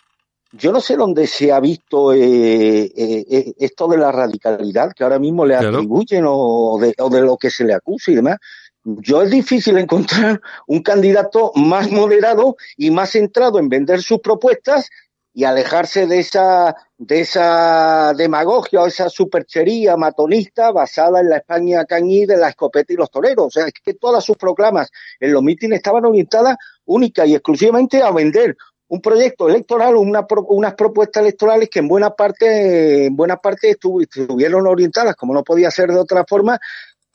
[0.56, 5.46] yo no sé dónde se ha visto eh, esto de la radicalidad que ahora mismo
[5.48, 8.38] le atribuyen o, de, o de lo que se le acusa y demás.
[8.84, 14.90] Yo es difícil encontrar un candidato más moderado y más centrado en vender sus propuestas
[15.34, 21.86] y alejarse de esa, de esa demagogia o esa superchería matonista basada en la España
[21.86, 23.48] cañí de la escopeta y los toreros.
[23.48, 26.56] O sea, es que todas sus proclamas en los mítines estaban orientadas
[26.86, 28.56] única y exclusivamente a vender
[28.90, 34.68] un proyecto electoral, una, unas propuestas electorales que en buena parte, en buena parte estuvieron
[34.68, 36.60] orientadas, como no podía ser de otra forma,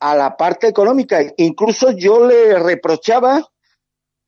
[0.01, 1.21] a la parte económica.
[1.37, 3.45] Incluso yo le reprochaba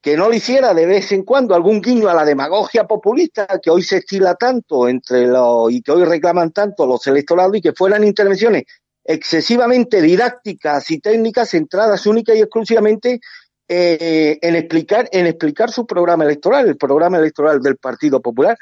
[0.01, 3.69] que no le hiciera de vez en cuando algún guiño a la demagogia populista que
[3.69, 7.73] hoy se estila tanto entre los y que hoy reclaman tanto los electorados y que
[7.73, 8.63] fueran intervenciones
[9.03, 13.19] excesivamente didácticas y técnicas centradas única y exclusivamente
[13.67, 18.57] eh, en explicar en explicar su programa electoral, el programa electoral del Partido Popular.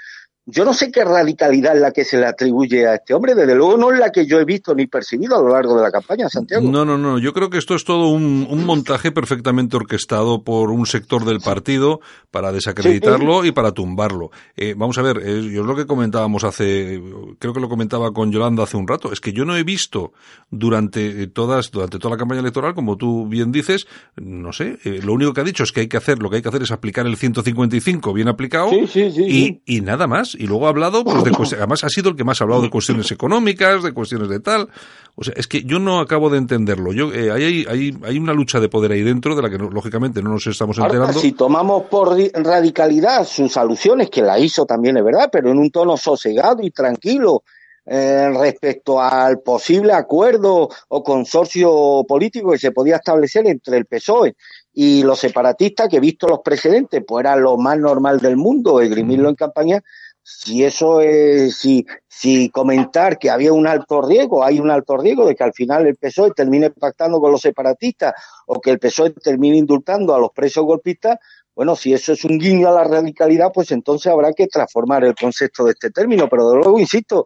[0.52, 3.56] Yo no sé qué radicalidad es la que se le atribuye a este hombre, desde
[3.56, 5.92] luego no es la que yo he visto ni percibido a lo largo de la
[5.92, 6.70] campaña, Santiago.
[6.70, 10.86] No, no, no, yo creo que esto es todo un, montaje perfectamente orquestado por un
[10.86, 14.32] sector del partido para desacreditarlo y para tumbarlo.
[14.56, 17.02] Eh, vamos a ver, eh, yo es lo que comentábamos hace,
[17.40, 20.14] creo que lo comentaba con Yolanda hace un rato, es que yo no he visto
[20.50, 25.14] durante todas, durante toda la campaña electoral, como tú bien dices, no sé, eh, lo
[25.14, 26.72] único que ha dicho es que hay que hacer, lo que hay que hacer es
[26.72, 31.32] aplicar el 155 bien aplicado y, y nada más y luego ha hablado, pues, de
[31.58, 34.70] además ha sido el que más ha hablado de cuestiones económicas, de cuestiones de tal.
[35.16, 36.94] O sea, es que yo no acabo de entenderlo.
[36.94, 40.24] Yo, eh, hay, hay, hay una lucha de poder ahí dentro de la que lógicamente
[40.24, 41.20] no nos estamos enterando.
[41.20, 45.72] si tomamos por radicalidad sus alusiones, que la hizo también es verdad, pero en un
[45.72, 47.44] tono sosegado y tranquilo,
[47.86, 54.36] eh, respecto al posible acuerdo o consorcio político que se podía establecer entre el PSOE
[54.74, 59.28] y los separatistas, que visto los precedentes, pues era lo más normal del mundo, esgrimirlo
[59.28, 59.84] en campaña,
[60.22, 65.26] si eso es, si, si comentar que había un alto riesgo, hay un alto riesgo
[65.26, 68.14] de que al final el PSOE termine pactando con los separatistas
[68.46, 71.18] o que el PSOE termine indultando a los presos golpistas,
[71.60, 75.14] bueno, si eso es un guiño a la radicalidad, pues entonces habrá que transformar el
[75.14, 76.30] concepto de este término.
[76.30, 77.26] Pero de luego, insisto,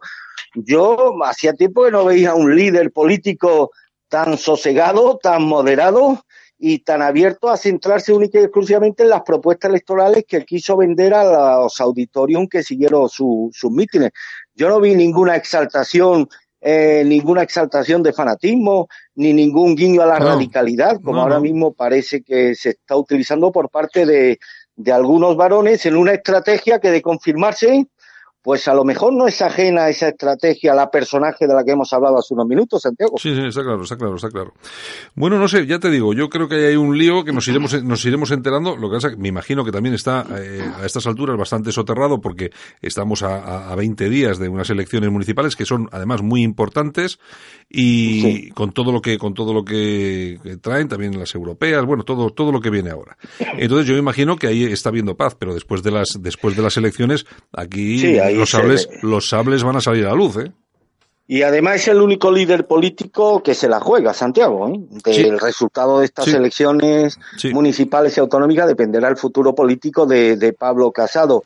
[0.56, 3.70] yo hacía tiempo que no veía un líder político
[4.08, 6.24] tan sosegado, tan moderado
[6.66, 11.12] y tan abierto a centrarse única y exclusivamente en las propuestas electorales que quiso vender
[11.12, 14.12] a los auditorios que siguieron sus mítines.
[14.54, 16.26] Yo no vi ninguna exaltación,
[16.62, 22.22] eh, ninguna exaltación de fanatismo, ni ningún guiño a la radicalidad, como ahora mismo parece
[22.22, 24.38] que se está utilizando por parte de,
[24.74, 27.88] de algunos varones en una estrategia que de confirmarse
[28.44, 31.70] pues a lo mejor no es ajena esa estrategia a la personaje de la que
[31.70, 33.16] hemos hablado hace unos minutos, Santiago.
[33.16, 34.52] Sí, sí, está claro, está claro, está claro.
[35.14, 37.82] Bueno, no sé, ya te digo, yo creo que hay un lío que nos iremos,
[37.82, 38.76] nos iremos enterando.
[38.76, 42.50] Lo que pasa, me imagino que también está eh, a estas alturas bastante soterrado porque
[42.82, 47.18] estamos a, a, 20 días de unas elecciones municipales que son además muy importantes
[47.70, 52.28] y con todo lo que, con todo lo que traen, también las europeas, bueno, todo,
[52.28, 53.16] todo lo que viene ahora.
[53.56, 56.62] Entonces yo me imagino que ahí está habiendo paz, pero después de las, después de
[56.62, 57.24] las elecciones,
[57.54, 60.52] aquí los sables, los sables van a salir a la luz, ¿eh?
[61.26, 64.68] Y además es el único líder político que se la juega, Santiago.
[64.68, 64.78] ¿eh?
[65.04, 67.18] Del resultado de estas elecciones
[67.50, 71.42] municipales y autonómicas dependerá el futuro político de, Pablo Casado.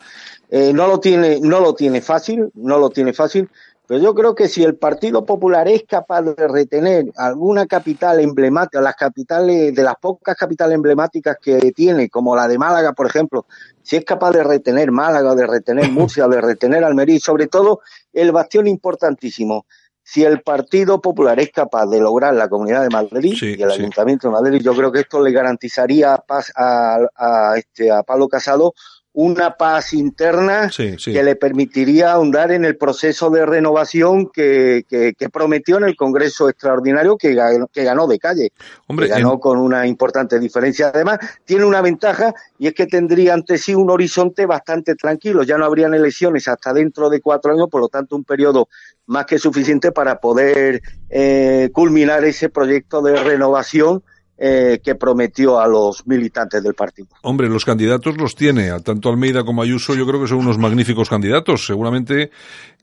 [0.51, 3.49] Eh, no lo tiene, no lo tiene fácil, no lo tiene fácil,
[3.89, 8.83] pero yo creo que si el Partido Popular es capaz de retener alguna capital emblemática,
[8.83, 13.47] las capitales, de las pocas capitales emblemáticas que tiene, como la de Málaga, por ejemplo,
[13.83, 17.81] si es capaz de retener Málaga, de retener Murcia, de retener Almería, y sobre todo
[18.13, 19.65] el bastión importantísimo,
[20.03, 24.29] si el Partido Popular es capaz de lograr la Comunidad de Madrid y el Ayuntamiento
[24.29, 28.75] de Madrid, yo creo que esto le garantizaría paz a, a, este, a Pablo Casado
[29.13, 35.79] una paz interna que le permitiría ahondar en el proceso de renovación que, que, prometió
[35.79, 37.37] en el Congreso Extraordinario que,
[37.73, 38.53] que ganó de calle.
[38.87, 40.93] Hombre, ganó con una importante diferencia.
[40.95, 45.43] Además, tiene una ventaja y es que tendría ante sí un horizonte bastante tranquilo.
[45.43, 48.69] Ya no habrían elecciones hasta dentro de cuatro años, por lo tanto, un periodo
[49.07, 54.03] más que suficiente para poder eh, culminar ese proyecto de renovación
[54.39, 57.09] eh, que prometió a los militantes del partido.
[57.23, 61.09] Hombre, los candidatos los tiene, tanto Almeida como Ayuso, yo creo que son unos magníficos
[61.09, 62.31] candidatos, seguramente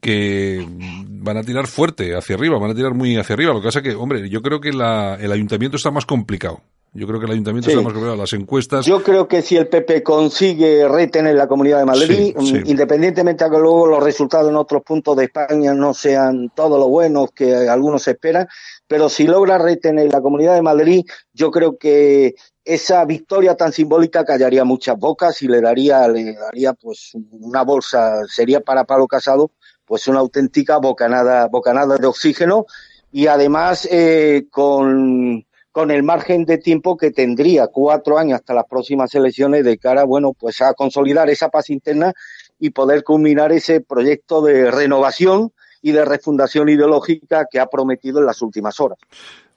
[0.02, 0.68] que
[1.08, 3.54] van a tirar fuerte hacia arriba, van a tirar muy hacia arriba.
[3.54, 6.62] Lo que pasa que, hombre, yo creo que la, el ayuntamiento está más complicado.
[6.96, 8.18] Yo creo que el ayuntamiento está más.
[8.18, 8.86] Las encuestas.
[8.86, 13.50] Yo creo que si el PP consigue retener la Comunidad de Madrid, mm, independientemente de
[13.50, 17.54] que luego los resultados en otros puntos de España no sean todos lo buenos que
[17.68, 18.48] algunos esperan,
[18.88, 24.24] pero si logra retener la Comunidad de Madrid, yo creo que esa victoria tan simbólica
[24.24, 29.52] callaría muchas bocas y le daría, le daría pues una bolsa, sería para Pablo Casado,
[29.84, 32.66] pues una auténtica bocanada, bocanada de oxígeno
[33.12, 38.64] y además eh, con, con el margen de tiempo que tendría cuatro años hasta las
[38.64, 42.14] próximas elecciones de cara, bueno, pues a consolidar esa paz interna
[42.58, 45.52] y poder culminar ese proyecto de renovación
[45.82, 48.98] y de refundación ideológica que ha prometido en las últimas horas.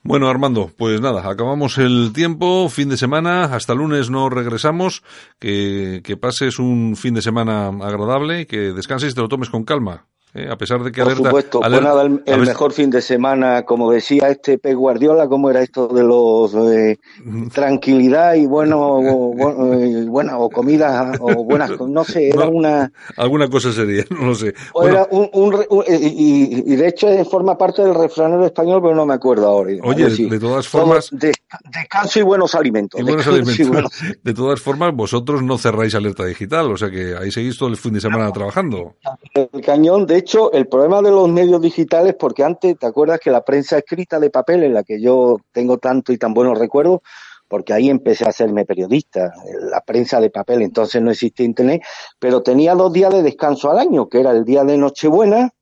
[0.03, 5.05] Bueno, Armando, pues nada, acabamos el tiempo, fin de semana, hasta lunes no regresamos,
[5.39, 9.63] que, que pases un fin de semana agradable, que descanses y te lo tomes con
[9.63, 10.09] calma.
[10.35, 10.49] ¿Eh?
[10.51, 14.29] a pesar de que Por supuesto, pues nada, el, mejor fin de semana, como decía
[14.29, 16.99] este Pep Guardiola, como era esto de los eh,
[17.53, 23.49] tranquilidad y bueno, o, eh, buena o comida o buenas, no sé, era una alguna
[23.49, 24.55] cosa sería, no lo sé.
[24.83, 25.57] era un,
[25.89, 29.73] y, de hecho forma parte del refranero español, pero no me acuerdo ahora.
[29.83, 31.11] Oye, de todas formas,
[31.73, 33.01] Descanso y buenos alimentos.
[33.01, 33.93] Y buenos alimentos.
[34.23, 37.77] De todas formas, vosotros no cerráis alerta digital, o sea que ahí seguís todo el
[37.79, 38.97] fin de semana trabajando.
[39.33, 43.31] El cañón, de hecho, el problema de los medios digitales, porque antes, ¿te acuerdas que
[43.31, 47.01] la prensa escrita de papel, en la que yo tengo tanto y tan buenos recuerdos,
[47.49, 49.33] porque ahí empecé a hacerme periodista,
[49.71, 51.83] la prensa de papel, entonces no existía internet,
[52.19, 55.55] pero tenía dos días de descanso al año, que era el día de Nochebuena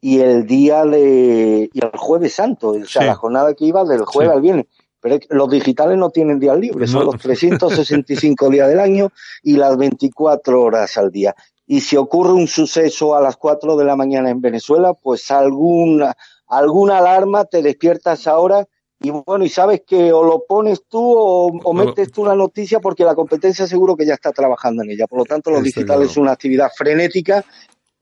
[0.00, 4.04] y el día de y el jueves santo, o sea, la jornada que iba del
[4.04, 4.66] jueves al viernes.
[5.00, 9.10] Pero los digitales no tienen días libres, son los 365 días del año
[9.42, 11.36] y las 24 horas al día.
[11.68, 16.16] Y si ocurre un suceso a las 4 de la mañana en Venezuela, pues alguna,
[16.48, 18.66] alguna alarma te despiertas ahora
[19.00, 23.04] y bueno, y sabes que o lo pones tú o, metes tú la noticia porque
[23.04, 25.06] la competencia seguro que ya está trabajando en ella.
[25.06, 27.44] Por lo tanto, los digitales es una actividad frenética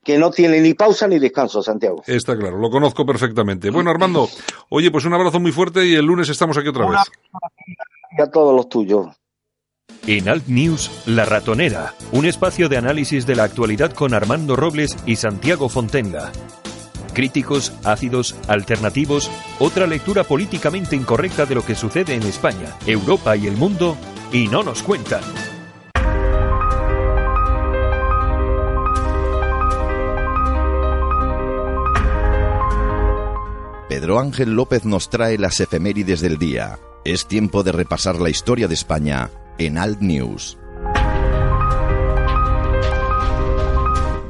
[0.03, 2.01] que no tiene ni pausa ni descanso, Santiago.
[2.07, 3.69] Está claro, lo conozco perfectamente.
[3.69, 4.27] Bueno, Armando,
[4.69, 6.99] oye, pues un abrazo muy fuerte y el lunes estamos aquí otra vez.
[8.17, 9.07] Y a todos los tuyos.
[10.07, 14.95] En Alt News, La Ratonera, un espacio de análisis de la actualidad con Armando Robles
[15.05, 16.31] y Santiago Fontenga.
[17.13, 19.29] Críticos, ácidos, alternativos,
[19.59, 23.97] otra lectura políticamente incorrecta de lo que sucede en España, Europa y el mundo,
[24.31, 25.21] y no nos cuentan.
[33.89, 36.79] Pedro Ángel López nos trae las efemérides del día.
[37.03, 40.57] Es tiempo de repasar la historia de España en Alt News.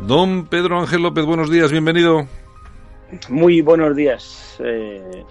[0.06, 2.28] Don Pedro Ángel López, buenos días, bienvenido.
[3.30, 4.58] Muy buenos días.
[4.64, 5.24] Eh,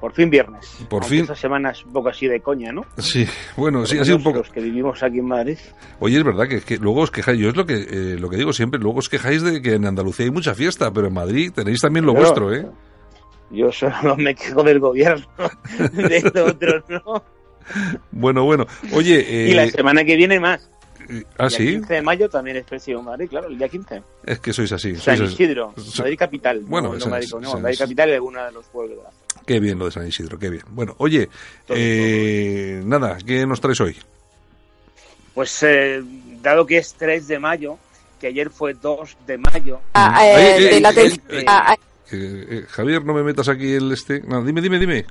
[0.00, 0.78] por fin viernes.
[0.88, 1.22] Por fin.
[1.22, 2.84] Esta semana es un poco así de coña, ¿no?
[2.98, 3.26] Sí,
[3.56, 4.38] bueno, sí, ha sido un poco.
[4.38, 5.58] Los que vivimos aquí en Madrid.
[6.00, 8.52] Oye, es verdad que, luego os quejáis, yo es lo que, eh, lo que digo
[8.52, 11.80] siempre, luego os quejáis de que en Andalucía hay mucha fiesta, pero en Madrid tenéis
[11.80, 12.66] también lo vuestro, ¿eh?
[13.50, 15.26] Yo solo me quejo del gobierno,
[15.92, 17.22] de otros no.
[18.10, 18.66] Bueno, bueno.
[18.92, 19.48] Oye.
[19.48, 20.68] y la eh, semana que viene más.
[21.38, 21.68] ¿Ah, sí?
[21.68, 24.02] El 15 de mayo también es festivo en Madrid, claro, el día 15.
[24.24, 24.96] Es que sois así.
[24.96, 26.60] San Isidro, Madrid capital.
[26.60, 28.98] Bueno, no, Madrid, no, Madrid capital y alguna de los pueblos
[29.46, 30.64] Qué bien lo de San Isidro, qué bien.
[30.70, 31.28] Bueno, oye,
[31.68, 33.96] eh, nada, ¿qué nos traes hoy?
[35.34, 36.02] Pues eh,
[36.40, 37.78] dado que es 3 de mayo,
[38.20, 39.80] que ayer fue 2 de mayo.
[39.92, 41.76] Ah, eh, de la
[42.68, 44.20] Javier, no me metas aquí el este.
[44.20, 45.04] No, dime, dime, dime.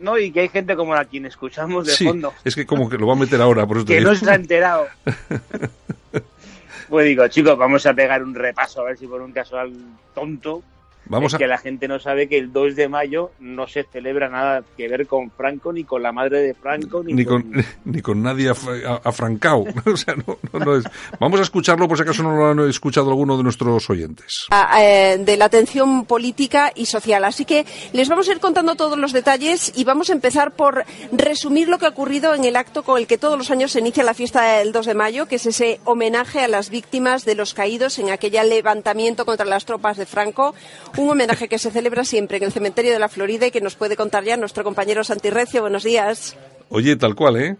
[0.00, 2.32] No, y que hay gente como la quien escuchamos de fondo.
[2.44, 4.34] Es que como que lo va a meter ahora, por eso Que no se ha
[4.34, 4.86] enterado.
[6.88, 9.72] pues digo, chicos, vamos a pegar un repaso a ver si por un casual
[10.14, 10.62] tonto
[11.06, 14.28] Vamos es que la gente no sabe que el 2 de mayo no se celebra
[14.28, 17.52] nada que ver con Franco, ni con la madre de Franco, ni, con...
[17.84, 19.64] ni con nadie afrancado.
[19.86, 20.84] o sea, no, no, es...
[21.20, 24.46] Vamos a escucharlo por si acaso no lo han escuchado alguno de nuestros oyentes.
[24.50, 27.24] Ah, eh, de la atención política y social.
[27.24, 30.84] Así que les vamos a ir contando todos los detalles y vamos a empezar por
[31.12, 33.80] resumir lo que ha ocurrido en el acto con el que todos los años se
[33.80, 37.34] inicia la fiesta del 2 de mayo, que es ese homenaje a las víctimas de
[37.34, 40.54] los caídos en aquel levantamiento contra las tropas de Franco
[40.96, 43.74] un homenaje que se celebra siempre en el cementerio de la Florida y que nos
[43.74, 45.60] puede contar ya nuestro compañero Santi Recio.
[45.60, 46.36] Buenos días.
[46.68, 47.56] Oye, tal cual, ¿eh?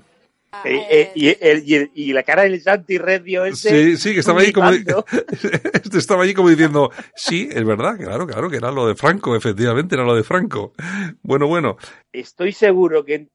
[0.65, 3.71] Eh, eh, y, la cara del Santi Recio ese.
[3.71, 4.71] Sí, sí, que estaba ahí como.
[4.71, 9.35] este estaba allí como diciendo, sí, es verdad, claro, claro, que era lo de Franco,
[9.35, 10.73] efectivamente, era lo de Franco.
[11.23, 11.77] Bueno, bueno.
[12.13, 13.29] Estoy seguro que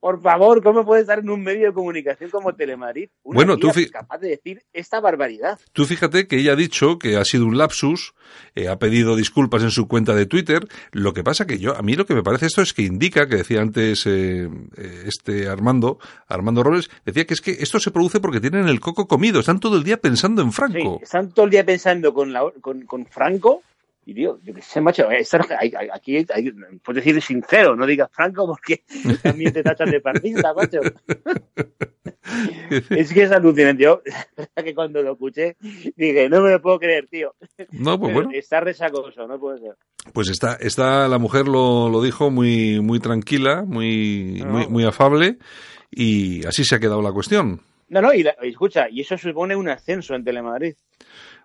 [0.00, 3.70] por favor, ¿cómo puede estar en un medio de comunicación como Telemadrid una bueno, tú
[3.92, 5.58] capaz de decir esta barbaridad?
[5.72, 8.14] Tú fíjate que ella ha dicho que ha sido un lapsus,
[8.54, 10.66] eh, ha pedido disculpas en su cuenta de Twitter.
[10.92, 13.28] Lo que pasa que yo, a mí lo que me parece esto es que indica,
[13.28, 17.90] que decía antes eh, eh, este Armando, Armando Robles, decía que es que esto se
[17.90, 20.96] produce porque tienen el coco comido, están todo el día pensando en Franco.
[20.98, 23.62] Sí, están todo el día pensando con, la, con, con Franco
[24.04, 25.08] y tío, yo qué sé, macho,
[25.92, 26.26] aquí
[26.82, 28.82] puedes decir sincero, no digas franco porque
[29.22, 30.80] también te tachan de partida, macho.
[32.90, 33.82] es que es alucinante.
[33.82, 34.02] Yo,
[34.64, 35.56] que cuando lo escuché,
[35.96, 37.34] dije, no me lo puedo creer, tío.
[37.72, 38.30] No, pues bueno.
[38.32, 39.76] Está resacoso, no puede ser.
[40.12, 45.38] Pues está, está la mujer lo, lo dijo muy, muy tranquila, muy, muy, muy afable,
[45.90, 47.60] y así se ha quedado la cuestión.
[47.88, 50.74] No, no, y escucha, y eso supone un ascenso en Telemadrid.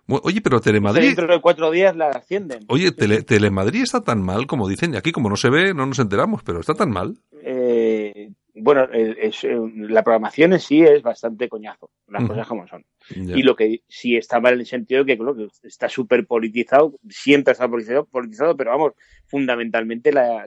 [0.08, 1.06] Oye, pero Telemadrid.
[1.06, 2.64] Dentro de cuatro días la ascienden.
[2.68, 5.98] Oye, Telemadrid está tan mal como dicen, y aquí como no se ve, no nos
[5.98, 7.16] enteramos, pero está tan mal.
[7.42, 12.84] Eh, bueno, es, la programación en sí es bastante coñazo, las cosas como son.
[13.14, 16.98] Y lo que sí está mal en el sentido de que, que está súper politizado,
[17.08, 18.92] siempre está politizado, politizado, pero vamos,
[19.26, 20.44] fundamentalmente la,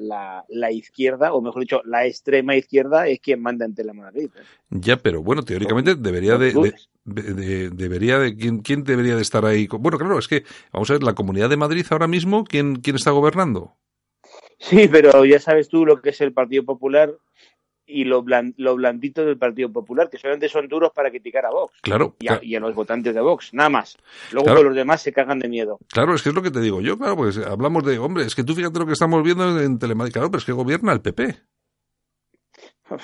[0.50, 4.26] la, izquierda, o mejor dicho, la extrema izquierda es quien manda en Telemadrid.
[4.26, 4.44] ¿eh?
[4.70, 6.74] Ya, pero bueno, teóricamente debería de,
[7.06, 9.68] debería de ¿quién, quién debería de estar ahí.
[9.68, 12.96] Bueno, claro, es que vamos a ver la Comunidad de Madrid ahora mismo, ¿quién quién
[12.96, 13.76] está gobernando?
[14.60, 17.16] Sí, pero ya sabes tú lo que es el Partido Popular
[17.90, 18.24] y lo,
[18.58, 21.80] lo blandito del Partido Popular, que solamente son duros para criticar a Vox.
[21.82, 22.16] Claro.
[22.20, 23.98] Y a, los votantes de Vox, nada más.
[24.32, 25.80] Luego los demás se cagan de miedo.
[25.92, 28.36] Claro, es que es lo que te digo yo, claro, pues hablamos de, hombre, es
[28.36, 31.02] que tú fíjate lo que estamos viendo en Telemadrid, claro, pero es que gobierna el
[31.02, 31.36] PP.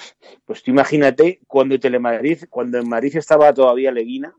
[0.46, 4.34] Pues tú imagínate cuando Telemadrid, cuando en Madrid estaba todavía Leguina,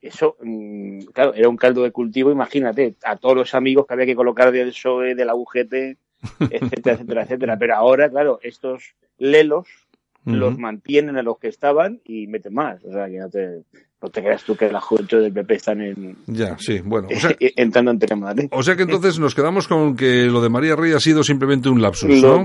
[0.00, 4.06] eso, mm, claro, era un caldo de cultivo, imagínate, a todos los amigos que había
[4.06, 5.98] que colocar del PSOE, de la UGT,
[6.50, 7.58] etcétera, etcétera, etcétera.
[7.58, 9.66] Pero ahora, claro, estos lelos
[10.24, 12.84] los mantienen a los que estaban y meten más.
[12.84, 13.62] O sea, que no te,
[14.02, 16.16] no te creas tú que la juventud del PP están en.
[16.26, 17.08] Ya, sí, bueno.
[17.14, 18.48] O sea, entrando en Telemadrid.
[18.50, 21.68] O sea que entonces nos quedamos con que lo de María Rey ha sido simplemente
[21.68, 22.44] un lapsus, ¿no?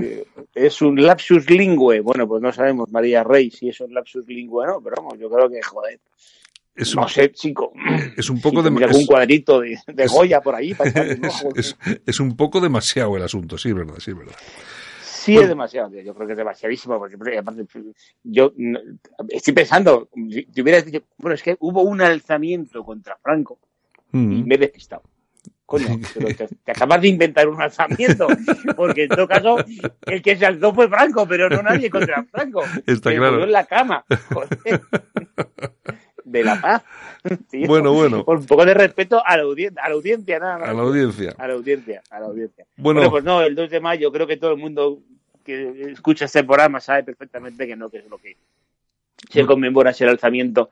[0.54, 2.00] Es un lapsus lingüe.
[2.00, 5.18] Bueno, pues no sabemos, María Rey, si es un lapsus lingüe o no, pero vamos,
[5.18, 6.00] yo creo que, joder.
[6.76, 7.72] Es no sé, chico.
[8.16, 10.74] Es un poco de algún cuadrito de, Goya por ahí.
[12.06, 14.34] es, un poco demasiado el asunto, sí, verdad, sí, es verdad.
[15.24, 17.66] Sí, es demasiado, yo creo que es demasiadísimo, porque aparte,
[18.22, 18.52] yo
[19.30, 20.10] estoy pensando,
[20.52, 23.58] te hubieras dicho, bueno, es que hubo un alzamiento contra Franco
[24.12, 24.46] y mm.
[24.46, 25.02] me he despistado.
[25.64, 28.26] Coño, pero te, acabas de inventar un alzamiento,
[28.76, 29.56] porque en todo caso,
[30.02, 32.62] el que se alzó fue Franco, pero no nadie contra Franco.
[32.86, 33.44] Está claro.
[33.44, 34.04] en la cama.
[34.30, 34.82] Joder
[36.24, 36.82] de la paz.
[37.66, 38.24] bueno, bueno.
[38.24, 40.68] Con un poco de respeto a la, audiencia, a la audiencia, nada más.
[40.68, 41.34] A la audiencia.
[41.38, 42.66] A la audiencia, a la audiencia.
[42.76, 45.02] Bueno, pues no, el 2 de mayo creo que todo el mundo
[45.44, 48.36] que escucha este programa sabe perfectamente que no, que es lo que
[49.30, 50.70] se conmemora ese alzamiento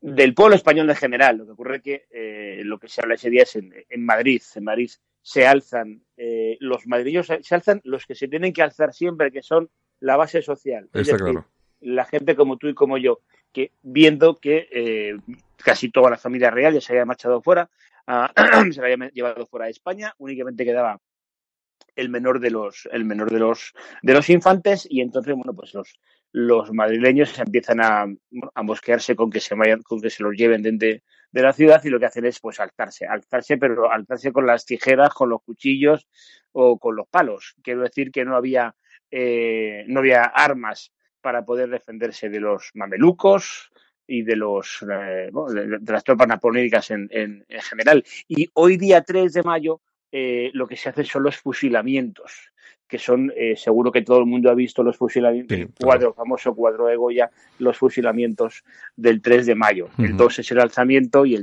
[0.00, 1.38] del pueblo español en general.
[1.38, 4.42] Lo que ocurre es que eh, lo que se habla ese día es en, Madrid.
[4.54, 4.90] En Madrid
[5.22, 9.42] se alzan eh, los madrileños, se alzan los que se tienen que alzar siempre, que
[9.42, 9.70] son
[10.00, 10.88] la base social.
[10.92, 11.46] Está claro.
[11.80, 13.20] La gente como tú y como yo,
[13.52, 15.16] que viendo que eh,
[15.56, 17.70] casi toda la familia real ya se había marchado fuera,
[18.72, 21.00] se la había llevado fuera de España, únicamente quedaba
[21.94, 25.74] el menor de los el menor de los de los infantes y entonces bueno pues
[25.74, 25.94] los
[26.30, 28.06] los madrileños empiezan a,
[28.54, 31.82] a mosquearse con que se vayan con que se los lleven dentro de la ciudad
[31.84, 35.42] y lo que hacen es pues alzarse alzarse pero alzarse con las tijeras con los
[35.42, 36.06] cuchillos
[36.52, 37.54] o con los palos.
[37.62, 38.74] Quiero decir que no había
[39.10, 40.92] eh, no había armas
[41.22, 43.70] para poder defenderse de los mamelucos
[44.06, 48.04] y de los eh, de, las tropas napoleónicas en, en, general.
[48.28, 52.52] Y hoy día 3 de mayo eh, lo que se hace son los fusilamientos,
[52.86, 56.54] que son, eh, seguro que todo el mundo ha visto los fusilamientos, el cuadro, famoso
[56.54, 58.62] cuadro de Goya, los fusilamientos
[58.94, 59.88] del 3 de mayo.
[59.96, 61.40] El 2 es el alzamiento y el